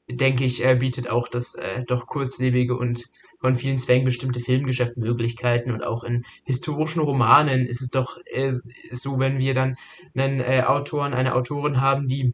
[0.10, 3.05] denke ich, äh, bietet auch das äh, doch kurzlebige und
[3.39, 8.51] von vielen Zwängen bestimmte Filmgeschäft Möglichkeiten und auch in historischen Romanen ist es doch äh,
[8.91, 9.75] so, wenn wir dann
[10.15, 12.34] einen äh, Autoren, eine Autorin haben, die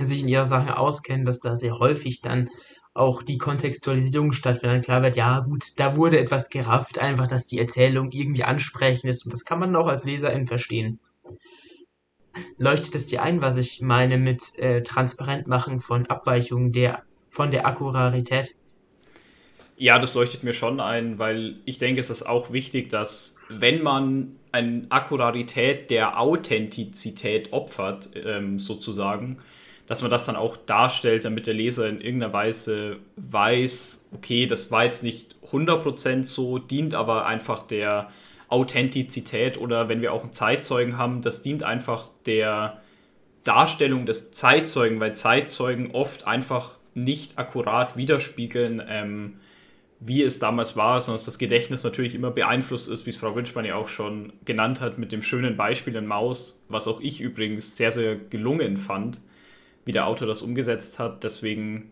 [0.00, 2.48] sich in ihrer Sache auskennen, dass da sehr häufig dann
[2.94, 4.76] auch die Kontextualisierung stattfindet.
[4.76, 9.10] Dann klar wird, ja gut, da wurde etwas gerafft, einfach, dass die Erzählung irgendwie ansprechend
[9.10, 11.00] ist und das kann man auch als Leserin verstehen.
[12.58, 17.66] Leuchtet es dir ein, was ich meine mit äh, Transparentmachen von Abweichungen der, von der
[17.66, 18.56] Akkurarität?
[19.76, 23.82] Ja, das leuchtet mir schon ein, weil ich denke, es ist auch wichtig, dass wenn
[23.82, 29.38] man eine Akkurarität der Authentizität opfert, ähm, sozusagen,
[29.90, 34.70] dass man das dann auch darstellt, damit der Leser in irgendeiner Weise weiß, okay, das
[34.70, 38.08] war jetzt nicht 100% so, dient aber einfach der
[38.46, 42.80] Authentizität oder wenn wir auch einen Zeitzeugen haben, das dient einfach der
[43.42, 49.40] Darstellung des Zeitzeugen, weil Zeitzeugen oft einfach nicht akkurat widerspiegeln, ähm,
[49.98, 53.34] wie es damals war, sondern dass das Gedächtnis natürlich immer beeinflusst ist, wie es Frau
[53.34, 57.20] Wünschmann ja auch schon genannt hat, mit dem schönen Beispiel in Maus, was auch ich
[57.20, 59.18] übrigens sehr, sehr gelungen fand
[59.90, 61.24] wie der Autor das umgesetzt hat.
[61.24, 61.90] Deswegen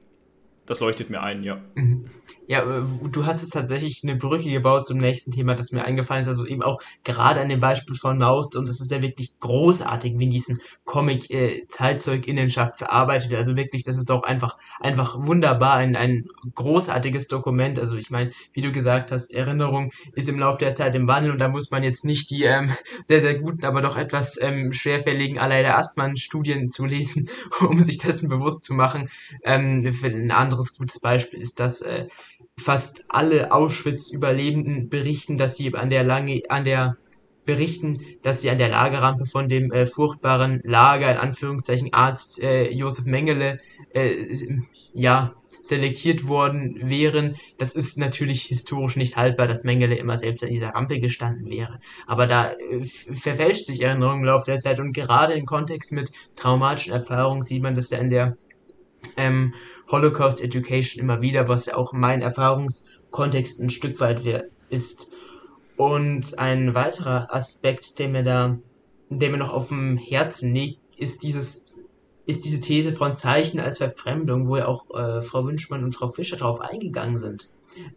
[0.68, 1.60] das leuchtet mir ein, ja.
[1.74, 2.04] Mhm.
[2.46, 6.22] Ja, äh, du hast es tatsächlich eine Brücke gebaut zum nächsten Thema, das mir eingefallen
[6.22, 6.28] ist.
[6.28, 10.18] Also eben auch gerade an dem Beispiel von Maust und das ist ja wirklich großartig,
[10.18, 13.40] wie in diesem Comic äh, Zeitzeuginnenschaft verarbeitet wird.
[13.40, 17.78] Also wirklich, das ist doch einfach einfach wunderbar, ein, ein großartiges Dokument.
[17.78, 21.32] Also ich meine, wie du gesagt hast, Erinnerung ist im Laufe der Zeit im Wandel
[21.32, 22.72] und da muss man jetzt nicht die ähm,
[23.04, 28.28] sehr, sehr guten, aber doch etwas ähm, schwerfälligen Aleida Astmann-Studien zu lesen, um sich dessen
[28.28, 29.08] bewusst zu machen.
[29.44, 32.08] Ähm, für ein anderes anderes gutes Beispiel ist, dass äh,
[32.58, 36.96] fast alle Auschwitz-Überlebenden berichten, dass sie an der lange, an der
[37.44, 42.70] berichten, dass sie an der Lagerrampe von dem äh, furchtbaren Lager, in Anführungszeichen Arzt äh,
[42.70, 43.58] Josef Mengele,
[43.94, 44.36] äh,
[44.92, 47.36] ja, selektiert worden wären.
[47.58, 51.78] Das ist natürlich historisch nicht haltbar, dass Mengele immer selbst an dieser Rampe gestanden wäre.
[52.06, 56.10] Aber da äh, verfälscht sich Erinnerung im Laufe der Zeit und gerade im Kontext mit
[56.36, 58.36] traumatischen Erfahrungen sieht man das ja in der
[59.16, 59.54] ähm,
[59.90, 64.22] Holocaust Education immer wieder, was ja auch mein Erfahrungskontext ein Stück weit
[64.68, 65.16] ist.
[65.76, 68.58] Und ein weiterer Aspekt, der mir da,
[69.10, 71.66] der mir noch auf dem Herzen liegt, ist dieses,
[72.26, 76.10] ist diese These von Zeichen als Verfremdung, wo ja auch äh, Frau Wünschmann und Frau
[76.10, 77.48] Fischer drauf eingegangen sind.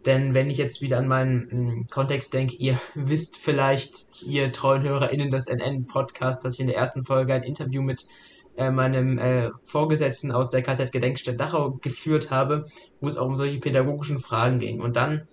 [0.06, 4.82] Denn wenn ich jetzt wieder an meinen m, Kontext denke, ihr wisst vielleicht, ihr treuen
[4.82, 8.06] HörerInnen des NN-Podcast, dass ich in der ersten Folge ein Interview mit
[8.56, 12.66] äh, meinem äh, Vorgesetzten aus der KZ Gedenkstätte Dachau geführt habe,
[13.00, 14.80] wo es auch um solche pädagogischen Fragen ging.
[14.80, 15.26] Und dann,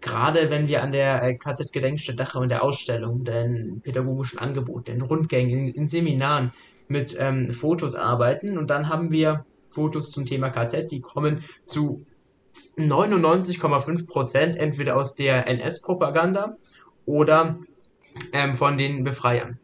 [0.00, 4.84] gerade wenn wir an der äh, KZ Gedenkstätte Dachau in der Ausstellung, den pädagogischen Angeboten,
[4.84, 6.52] den Rundgängen, in, in Seminaren
[6.88, 12.06] mit ähm, Fotos arbeiten und dann haben wir Fotos zum Thema KZ, die kommen zu
[12.78, 16.56] 99,5 Prozent entweder aus der NS-Propaganda
[17.04, 17.58] oder
[18.32, 19.58] ähm, von den Befreiern.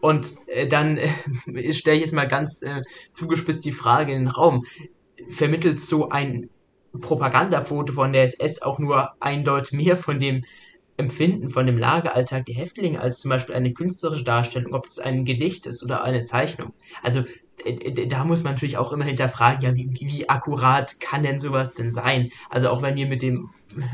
[0.00, 2.82] Und äh, dann äh, stelle ich jetzt mal ganz äh,
[3.12, 4.64] zugespitzt die Frage in den Raum.
[5.30, 6.48] Vermittelt so ein
[7.00, 10.44] Propagandafoto von der SS auch nur eindeutig mehr von dem
[10.96, 15.24] Empfinden, von dem Lageralltag der Häftlinge als zum Beispiel eine künstlerische Darstellung, ob es ein
[15.24, 16.72] Gedicht ist oder eine Zeichnung?
[17.02, 17.24] Also
[18.08, 21.90] da muss man natürlich auch immer hinterfragen, ja, wie, wie akkurat kann denn sowas denn
[21.90, 22.30] sein?
[22.50, 23.50] Also auch wenn wir mit dem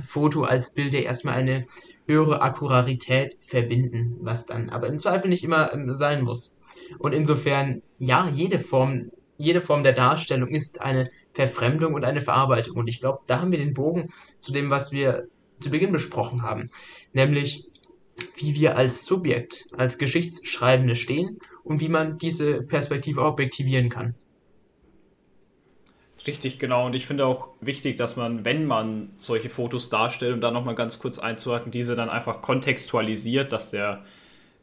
[0.06, 1.66] Foto als Bild ja erstmal eine
[2.06, 6.56] höhere Akkurarität verbinden, was dann aber im Zweifel nicht immer ähm, sein muss.
[6.98, 12.76] Und insofern, ja, jede Form, jede Form der Darstellung ist eine Verfremdung und eine Verarbeitung.
[12.76, 15.26] Und ich glaube, da haben wir den Bogen zu dem, was wir
[15.60, 16.70] zu Beginn besprochen haben,
[17.12, 17.68] nämlich
[18.36, 24.14] wie wir als Subjekt, als Geschichtsschreibende stehen und wie man diese Perspektive objektivieren kann.
[26.26, 26.86] Richtig, genau.
[26.86, 30.74] Und ich finde auch wichtig, dass man, wenn man solche Fotos darstellt, um da nochmal
[30.74, 34.04] ganz kurz einzuhaken, diese dann einfach kontextualisiert, dass der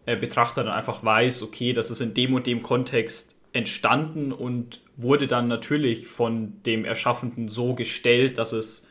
[0.05, 4.81] äh, Betrachter dann einfach weiß, okay, das ist in dem und dem Kontext entstanden und
[4.95, 8.87] wurde dann natürlich von dem Erschaffenden so gestellt, dass es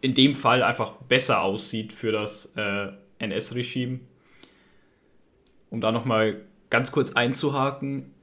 [0.00, 2.88] in dem Fall einfach besser aussieht für das äh,
[3.18, 4.00] NS-Regime.
[5.70, 8.13] Um da nochmal ganz kurz einzuhaken,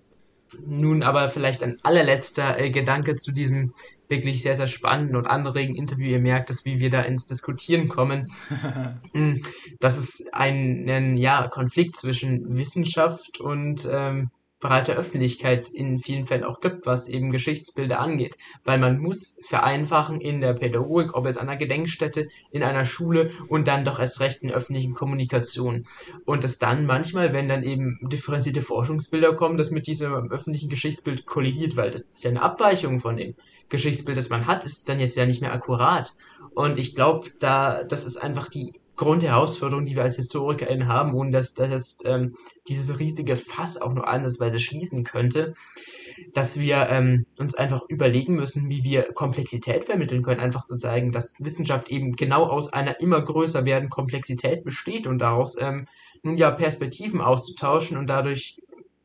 [0.65, 3.73] nun aber vielleicht ein allerletzter äh, Gedanke zu diesem
[4.07, 6.11] wirklich sehr, sehr spannenden und anregenden Interview.
[6.11, 8.27] Ihr merkt es, wie wir da ins Diskutieren kommen.
[9.13, 9.41] Hm,
[9.79, 14.29] dass es einen, ja, Konflikt zwischen Wissenschaft und ähm,
[14.61, 18.37] breite Öffentlichkeit in vielen Fällen auch gibt, was eben Geschichtsbilder angeht.
[18.63, 23.31] Weil man muss vereinfachen in der Pädagogik, ob jetzt an einer Gedenkstätte, in einer Schule
[23.49, 25.87] und dann doch erst recht in öffentlichen Kommunikation.
[26.23, 31.25] Und es dann manchmal, wenn dann eben differenzierte Forschungsbilder kommen, das mit diesem öffentlichen Geschichtsbild
[31.25, 33.35] kollidiert, weil das ist ja eine Abweichung von dem
[33.69, 36.13] Geschichtsbild, das man hat, ist dann jetzt ja nicht mehr akkurat.
[36.53, 41.31] Und ich glaube, da, das ist einfach die Grundherausforderung, die wir als HistorikerInnen haben, ohne
[41.31, 42.35] dass, dass ähm,
[42.67, 45.55] dieses riesige Fass auch nur andersweise schließen könnte.
[46.33, 51.11] dass wir ähm, uns einfach überlegen müssen, wie wir Komplexität vermitteln können, einfach zu zeigen,
[51.11, 55.87] dass Wissenschaft eben genau aus einer immer größer werdenden Komplexität besteht und daraus ähm,
[56.21, 58.57] nun ja Perspektiven auszutauschen und dadurch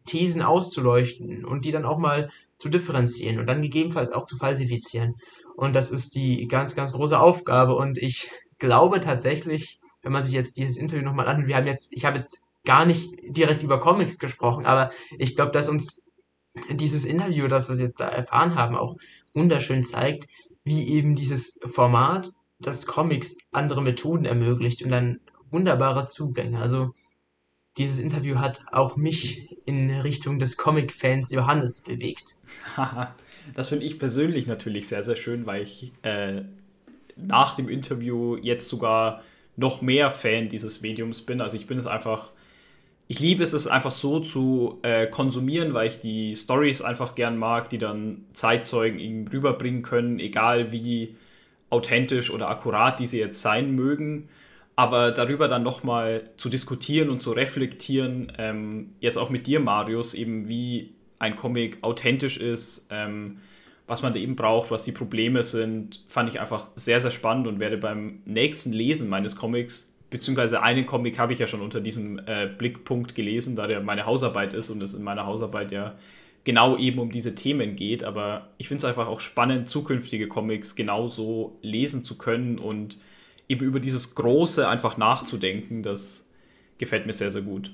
[0.04, 2.28] Thesen auszuleuchten und die dann auch mal
[2.58, 5.14] zu differenzieren und dann gegebenenfalls auch zu falsifizieren.
[5.56, 7.76] Und das ist die ganz, ganz große Aufgabe.
[7.76, 11.92] Und ich glaube tatsächlich, wenn man sich jetzt dieses Interview nochmal anhört, wir haben jetzt,
[11.92, 16.04] ich habe jetzt gar nicht direkt über Comics gesprochen, aber ich glaube, dass uns
[16.70, 18.96] dieses Interview, das wir jetzt da erfahren haben, auch
[19.34, 20.28] wunderschön zeigt,
[20.62, 25.18] wie eben dieses Format des Comics andere Methoden ermöglicht und dann
[25.50, 26.60] wunderbare Zugänge.
[26.60, 26.94] Also
[27.76, 32.36] dieses Interview hat auch mich in Richtung des Comic-Fans Johannes bewegt.
[33.56, 36.42] das finde ich persönlich natürlich sehr, sehr schön, weil ich äh,
[37.16, 39.24] nach dem Interview jetzt sogar
[39.56, 41.40] noch mehr Fan dieses Mediums bin.
[41.40, 42.32] Also ich bin es einfach,
[43.08, 47.36] ich liebe es, es einfach so zu äh, konsumieren, weil ich die Stories einfach gern
[47.38, 51.16] mag, die dann Zeitzeugen irgendwie rüberbringen können, egal wie
[51.70, 54.28] authentisch oder akkurat diese jetzt sein mögen
[54.76, 60.12] aber darüber dann nochmal zu diskutieren und zu reflektieren, ähm, jetzt auch mit dir, Marius,
[60.12, 63.38] eben wie ein Comic authentisch ist, ähm,
[63.86, 67.46] was man da eben braucht, was die Probleme sind, fand ich einfach sehr, sehr spannend
[67.46, 71.80] und werde beim nächsten Lesen meines Comics, beziehungsweise einen Comic habe ich ja schon unter
[71.80, 75.94] diesem äh, Blickpunkt gelesen, da der meine Hausarbeit ist und es in meiner Hausarbeit ja
[76.44, 80.76] genau eben um diese Themen geht, aber ich finde es einfach auch spannend, zukünftige Comics
[80.76, 82.98] genauso lesen zu können und
[83.48, 86.28] eben über dieses Große einfach nachzudenken, das
[86.78, 87.72] gefällt mir sehr, sehr gut.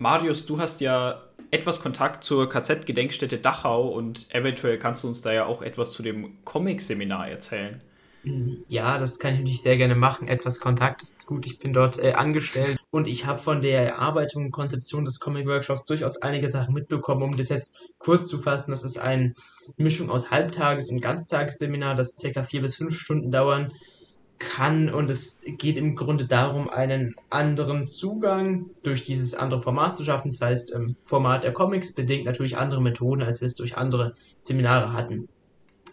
[0.00, 5.30] Marius, du hast ja etwas Kontakt zur KZ-Gedenkstätte Dachau und eventuell kannst du uns da
[5.30, 7.82] ja auch etwas zu dem Comic-Seminar erzählen.
[8.66, 10.26] Ja, das kann ich natürlich sehr gerne machen.
[10.26, 11.46] Etwas Kontakt ist gut.
[11.46, 15.84] Ich bin dort äh, angestellt und ich habe von der Erarbeitung und Konzeption des Comic-Workshops
[15.84, 17.22] durchaus einige Sachen mitbekommen.
[17.22, 19.34] Um das jetzt kurz zu fassen, das ist eine
[19.76, 23.70] Mischung aus Halbtages- und Ganztagesseminar, das circa vier bis fünf Stunden dauern
[24.40, 30.04] kann und es geht im Grunde darum, einen anderen Zugang durch dieses andere Format zu
[30.04, 30.30] schaffen.
[30.30, 34.14] Das heißt, im Format der Comics bedingt natürlich andere Methoden, als wir es durch andere
[34.42, 35.28] Seminare hatten.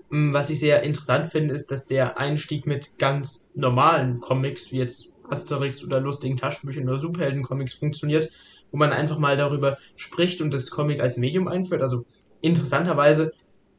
[0.10, 4.78] Mm, was ich sehr interessant finde, ist, dass der Einstieg mit ganz normalen Comics, wie
[4.78, 8.32] jetzt Asterix oder lustigen Taschenbüchern oder Superhelden-Comics funktioniert,
[8.72, 11.82] wo man einfach mal darüber spricht und das Comic als Medium einführt.
[11.82, 12.04] Also
[12.40, 13.34] interessanterweise,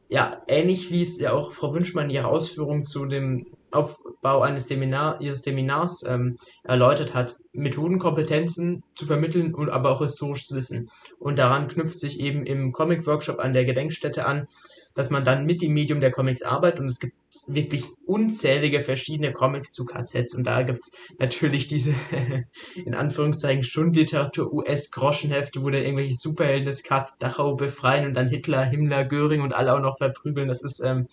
[0.09, 4.67] ja, ähnlich wie es ja auch Frau Wünschmann in ihrer Ausführung zu dem Aufbau eines
[4.67, 10.89] Seminar, ihres Seminars ähm, erläutert hat, Methodenkompetenzen zu vermitteln und aber auch historisches Wissen.
[11.19, 14.47] Und daran knüpft sich eben im Comic-Workshop an der Gedenkstätte an,
[14.95, 17.15] dass man dann mit dem Medium der Comics arbeitet und es gibt
[17.47, 21.93] wirklich unzählige verschiedene Comics zu KZs und da gibt es natürlich diese
[22.85, 28.65] in Anführungszeichen Schundliteratur US-Groschenhefte, wo dann irgendwelche Superhelden des KZ Dachau befreien und dann Hitler,
[28.65, 30.47] Himmler, Göring und alle auch noch verprügeln.
[30.47, 31.07] Das ist ähm,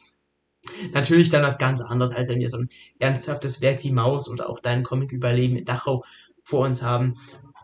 [0.93, 4.49] Natürlich dann was ganz anderes, als wenn wir so ein ernsthaftes Werk wie Maus oder
[4.49, 6.05] auch dein Comic Überleben in Dachau
[6.43, 7.17] vor uns haben.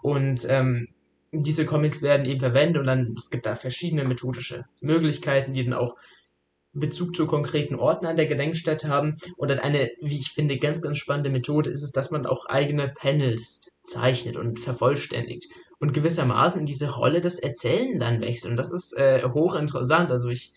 [0.02, 0.88] Und ähm,
[1.32, 5.74] diese Comics werden eben verwendet und dann, es gibt da verschiedene methodische Möglichkeiten, die dann
[5.74, 5.96] auch
[6.74, 9.18] Bezug zu konkreten Orten an der Gedenkstätte haben.
[9.36, 12.46] Und dann eine, wie ich finde, ganz, ganz spannende Methode ist es, dass man auch
[12.46, 18.52] eigene Panels zeichnet und vervollständigt und gewissermaßen in diese Rolle des Erzählen dann wechselt.
[18.52, 20.10] Und das ist äh, hochinteressant.
[20.10, 20.52] Also ich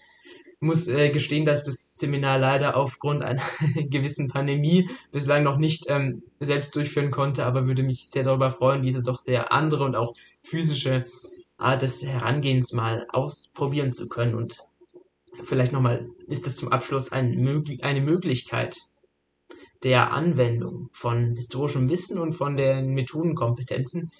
[0.66, 3.42] muss äh, gestehen, dass das Seminar leider aufgrund einer
[3.90, 8.82] gewissen Pandemie bislang noch nicht ähm, selbst durchführen konnte, aber würde mich sehr darüber freuen,
[8.82, 11.06] diese doch sehr andere und auch physische
[11.58, 14.36] Art des Herangehens mal ausprobieren zu können.
[14.36, 14.60] Und
[15.44, 17.32] vielleicht nochmal, ist das zum Abschluss ein,
[17.82, 18.78] eine Möglichkeit
[19.84, 24.12] der Anwendung von historischem Wissen und von den Methodenkompetenzen,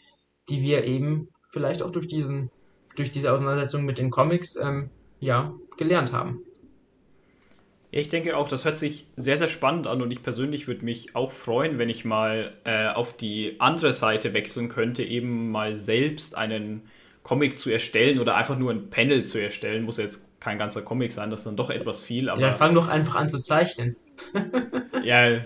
[0.50, 2.52] die wir eben vielleicht auch durch diesen
[2.96, 4.90] durch diese Auseinandersetzung mit den Comics ähm,
[5.26, 6.42] ja, gelernt haben.
[7.92, 11.16] Ich denke auch, das hört sich sehr, sehr spannend an und ich persönlich würde mich
[11.16, 16.36] auch freuen, wenn ich mal äh, auf die andere Seite wechseln könnte, eben mal selbst
[16.38, 16.90] einen
[17.24, 19.84] Comic zu erstellen oder einfach nur ein Panel zu erstellen.
[19.84, 22.30] Muss jetzt kein ganzer Comic sein, das ist dann doch etwas viel.
[22.30, 23.96] Aber ja, fang doch einfach an zu zeichnen.
[25.04, 25.40] ja,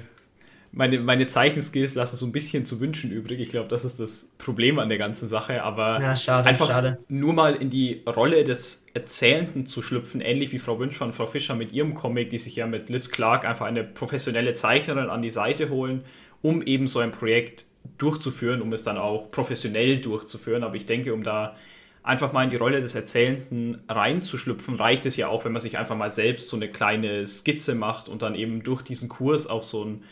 [0.72, 3.40] meine, meine Zeichenskills lassen so ein bisschen zu wünschen übrig.
[3.40, 5.64] Ich glaube, das ist das Problem an der ganzen Sache.
[5.64, 7.00] Aber ja, schade, einfach schade.
[7.08, 11.26] nur mal in die Rolle des Erzählenden zu schlüpfen, ähnlich wie Frau Wünschmann und Frau
[11.26, 15.22] Fischer mit ihrem Comic, die sich ja mit Liz Clark einfach eine professionelle Zeichnerin an
[15.22, 16.04] die Seite holen,
[16.42, 17.66] um eben so ein Projekt
[17.98, 20.64] durchzuführen, um es dann auch professionell durchzuführen.
[20.64, 21.56] Aber ich denke, um da
[22.04, 25.78] einfach mal in die Rolle des Erzählenden reinzuschlüpfen, reicht es ja auch, wenn man sich
[25.78, 29.64] einfach mal selbst so eine kleine Skizze macht und dann eben durch diesen Kurs auch
[29.64, 30.04] so ein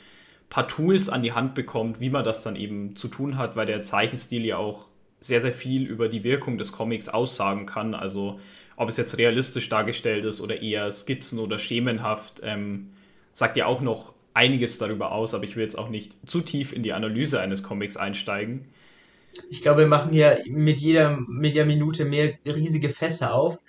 [0.50, 3.66] paar Tools an die Hand bekommt, wie man das dann eben zu tun hat, weil
[3.66, 4.88] der Zeichenstil ja auch
[5.20, 7.94] sehr, sehr viel über die Wirkung des Comics aussagen kann.
[7.94, 8.40] Also
[8.76, 12.92] ob es jetzt realistisch dargestellt ist oder eher skizzen oder schemenhaft, ähm,
[13.34, 16.72] sagt ja auch noch einiges darüber aus, aber ich will jetzt auch nicht zu tief
[16.72, 18.66] in die Analyse eines Comics einsteigen.
[19.50, 23.60] Ich glaube, wir machen hier mit jeder, mit jeder Minute mehr riesige Fässer auf.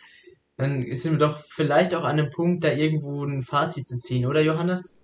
[0.56, 4.26] Dann sind wir doch vielleicht auch an einem Punkt, da irgendwo ein Fazit zu ziehen,
[4.26, 4.98] oder Johannes?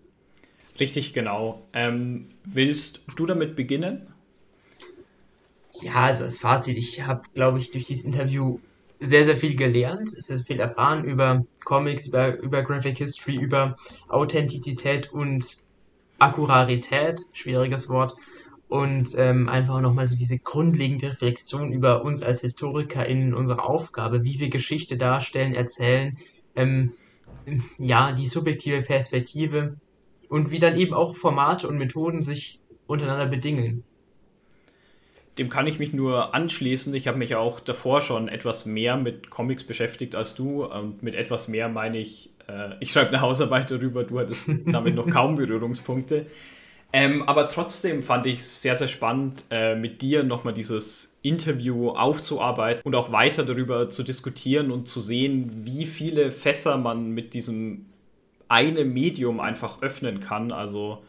[0.78, 1.62] Richtig, genau.
[1.72, 4.06] Ähm, willst du damit beginnen?
[5.82, 8.58] Ja, also als Fazit, ich habe, glaube ich, durch dieses Interview
[9.00, 13.76] sehr, sehr viel gelernt, sehr, viel erfahren über Comics, über, über Graphic History, über
[14.08, 15.58] Authentizität und
[16.18, 18.14] Akkurarität, schwieriges Wort,
[18.68, 24.40] und ähm, einfach nochmal so diese grundlegende Reflexion über uns als HistorikerInnen, unsere Aufgabe, wie
[24.40, 26.16] wir Geschichte darstellen, erzählen,
[26.56, 26.92] ähm,
[27.78, 29.76] ja, die subjektive Perspektive
[30.34, 33.84] und wie dann eben auch Formate und Methoden sich untereinander bedingen
[35.38, 36.94] dem kann ich mich nur anschließen.
[36.94, 40.64] Ich habe mich auch davor schon etwas mehr mit Comics beschäftigt als du.
[40.64, 44.94] Und mit etwas mehr meine ich, äh, ich schreibe eine Hausarbeit darüber, du hattest damit
[44.94, 46.26] noch kaum Berührungspunkte.
[46.92, 51.90] Ähm, aber trotzdem fand ich es sehr, sehr spannend, äh, mit dir nochmal dieses Interview
[51.90, 57.34] aufzuarbeiten und auch weiter darüber zu diskutieren und zu sehen, wie viele Fässer man mit
[57.34, 57.86] diesem
[58.54, 60.52] eine Medium einfach öffnen kann.
[60.52, 61.02] Also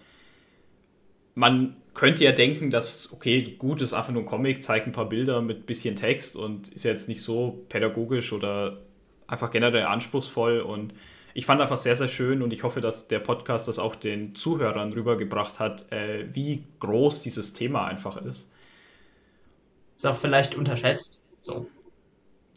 [1.36, 5.08] man könnte ja denken, dass, okay, gut, ist einfach nur ein Comic, zeigt ein paar
[5.08, 8.82] Bilder mit bisschen Text und ist jetzt nicht so pädagogisch oder
[9.28, 10.60] einfach generell anspruchsvoll.
[10.62, 10.94] Und
[11.36, 14.34] ich fand einfach sehr, sehr schön und ich hoffe, dass der Podcast das auch den
[14.34, 18.52] Zuhörern rübergebracht hat, äh, wie groß dieses Thema einfach ist.
[19.96, 21.24] Ist auch vielleicht unterschätzt.
[21.44, 21.68] So.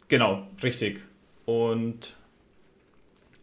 [0.07, 1.05] Genau, richtig.
[1.45, 2.15] Und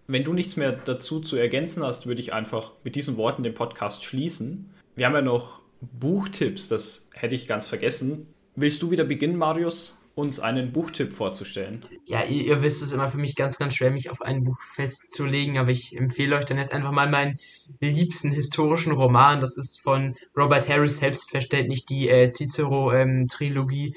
[0.07, 3.55] wenn du nichts mehr dazu zu ergänzen hast, würde ich einfach mit diesen Worten den
[3.55, 4.71] Podcast schließen.
[4.95, 8.27] Wir haben ja noch Buchtipps, das hätte ich ganz vergessen.
[8.55, 11.83] Willst du wieder beginnen, Marius, uns einen Buchtipp vorzustellen?
[12.07, 14.59] Ja, ihr, ihr, wisst es immer für mich ganz, ganz schwer, mich auf ein Buch
[14.75, 17.39] festzulegen, aber ich empfehle euch dann jetzt einfach mal meinen
[17.81, 19.41] liebsten historischen Roman.
[19.41, 23.95] Das ist von Robert Harris, selbstverständlich die äh, Cicero-Trilogie,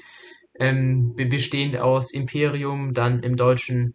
[0.58, 3.94] ähm, ähm, bestehend aus Imperium, dann im Deutschen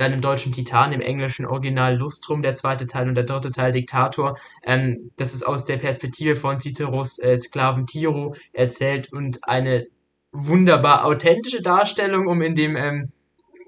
[0.00, 3.72] dann im deutschen Titan, im englischen Original Lustrum, der zweite Teil und der dritte Teil
[3.72, 4.38] Diktator.
[4.64, 9.86] Ähm, das ist aus der Perspektive von Ciceros äh, Sklaven Tiro erzählt und eine
[10.32, 13.12] wunderbar authentische Darstellung, um in dem ähm,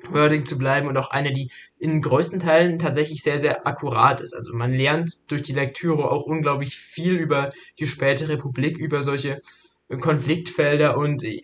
[0.08, 4.32] Wording zu bleiben und auch eine, die in größten Teilen tatsächlich sehr, sehr akkurat ist.
[4.34, 9.42] Also man lernt durch die Lektüre auch unglaublich viel über die späte Republik, über solche
[10.00, 11.42] Konfliktfelder und äh,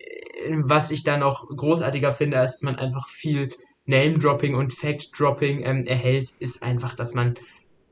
[0.63, 3.49] was ich da noch großartiger finde, ist, dass man einfach viel
[3.89, 7.35] Name-Dropping und Fact-Dropping ähm, erhält, ist einfach, dass man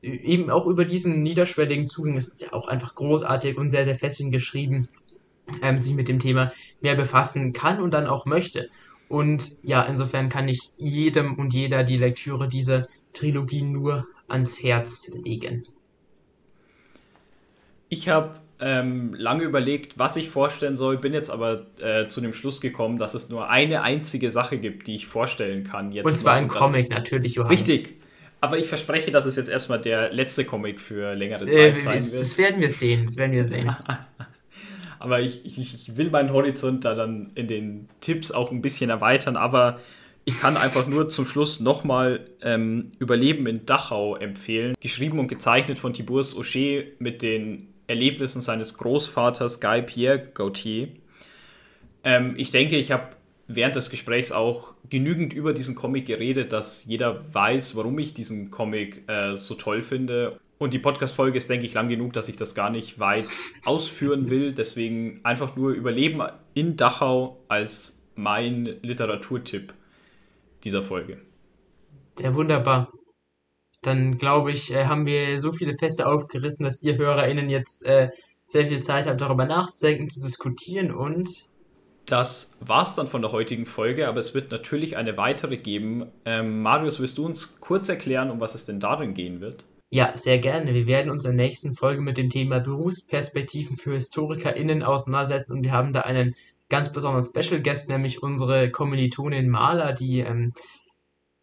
[0.00, 3.98] eben auch über diesen niederschwelligen Zugang, es ist ja auch einfach großartig und sehr, sehr
[3.98, 4.88] fesselnd geschrieben,
[5.62, 8.70] ähm, sich mit dem Thema mehr befassen kann und dann auch möchte.
[9.08, 15.10] Und ja, insofern kann ich jedem und jeder die Lektüre dieser Trilogie nur ans Herz
[15.24, 15.66] legen.
[17.88, 22.32] Ich habe ähm, lange überlegt, was ich vorstellen soll, bin jetzt aber äh, zu dem
[22.32, 25.92] Schluss gekommen, dass es nur eine einzige Sache gibt, die ich vorstellen kann.
[25.92, 27.60] Jetzt Und zwar ein Comic natürlich, Johannes.
[27.60, 27.94] Richtig.
[28.40, 32.12] Aber ich verspreche, dass es jetzt erstmal der letzte Comic für längere äh, Zeit sein
[32.12, 32.22] wird.
[32.22, 33.74] Das werden wir sehen, das werden wir sehen.
[34.98, 38.90] aber ich, ich, ich will meinen Horizont da dann in den Tipps auch ein bisschen
[38.90, 39.80] erweitern, aber
[40.24, 44.74] ich kann einfach nur zum Schluss nochmal ähm, Überleben in Dachau empfehlen.
[44.78, 50.88] Geschrieben und gezeichnet von Tiburce Aucher mit den Erlebnissen seines Großvaters Guy Pierre Gautier.
[52.04, 53.08] Ähm, ich denke, ich habe
[53.48, 58.50] während des Gesprächs auch genügend über diesen Comic geredet, dass jeder weiß, warum ich diesen
[58.50, 60.38] Comic äh, so toll finde.
[60.58, 63.26] Und die Podcast-Folge ist, denke ich, lang genug, dass ich das gar nicht weit
[63.64, 64.54] ausführen will.
[64.54, 66.22] Deswegen einfach nur Überleben
[66.54, 69.72] in Dachau als mein Literaturtipp
[70.64, 71.18] dieser Folge.
[72.16, 72.92] Sehr wunderbar
[73.82, 78.10] dann glaube ich, äh, haben wir so viele Feste aufgerissen, dass ihr HörerInnen jetzt äh,
[78.46, 81.46] sehr viel Zeit habt, darüber nachzudenken, zu diskutieren und.
[82.06, 86.06] Das war's dann von der heutigen Folge, aber es wird natürlich eine weitere geben.
[86.24, 89.64] Ähm, Marius, willst du uns kurz erklären, um was es denn darin gehen wird?
[89.90, 90.72] Ja, sehr gerne.
[90.74, 95.64] Wir werden uns in der nächsten Folge mit dem Thema Berufsperspektiven für HistorikerInnen auseinandersetzen und
[95.64, 96.34] wir haben da einen
[96.68, 100.52] ganz besonderen Special Guest, nämlich unsere Kommilitonin Maler, die ähm,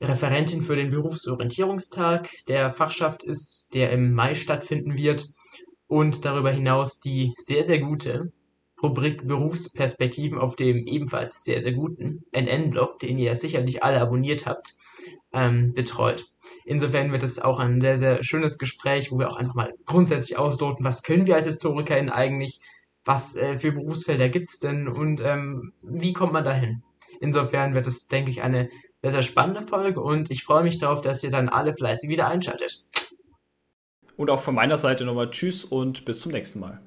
[0.08, 5.30] Referentin für den Berufsorientierungstag der Fachschaft ist, der im Mai stattfinden wird.
[5.88, 8.32] Und darüber hinaus die sehr, sehr gute
[8.82, 14.76] Rubrik Berufsperspektiven auf dem ebenfalls sehr, sehr guten NN-Blog, den ihr sicherlich alle abonniert habt,
[15.34, 16.26] ähm, betreut.
[16.66, 20.38] Insofern wird es auch ein sehr, sehr schönes Gespräch, wo wir auch einfach mal grundsätzlich
[20.38, 22.60] ausloten, was können wir als HistorikerInnen eigentlich,
[23.04, 26.84] was äh, für Berufsfelder gibt es denn und ähm, wie kommt man dahin?
[27.22, 28.68] Insofern wird es, denke ich, eine
[29.06, 32.28] sehr, sehr spannende Folge und ich freue mich darauf, dass ihr dann alle fleißig wieder
[32.28, 32.86] einschaltet.
[34.18, 36.82] Und auch von meiner Seite nochmal Tschüss und bis zum nächsten Mal.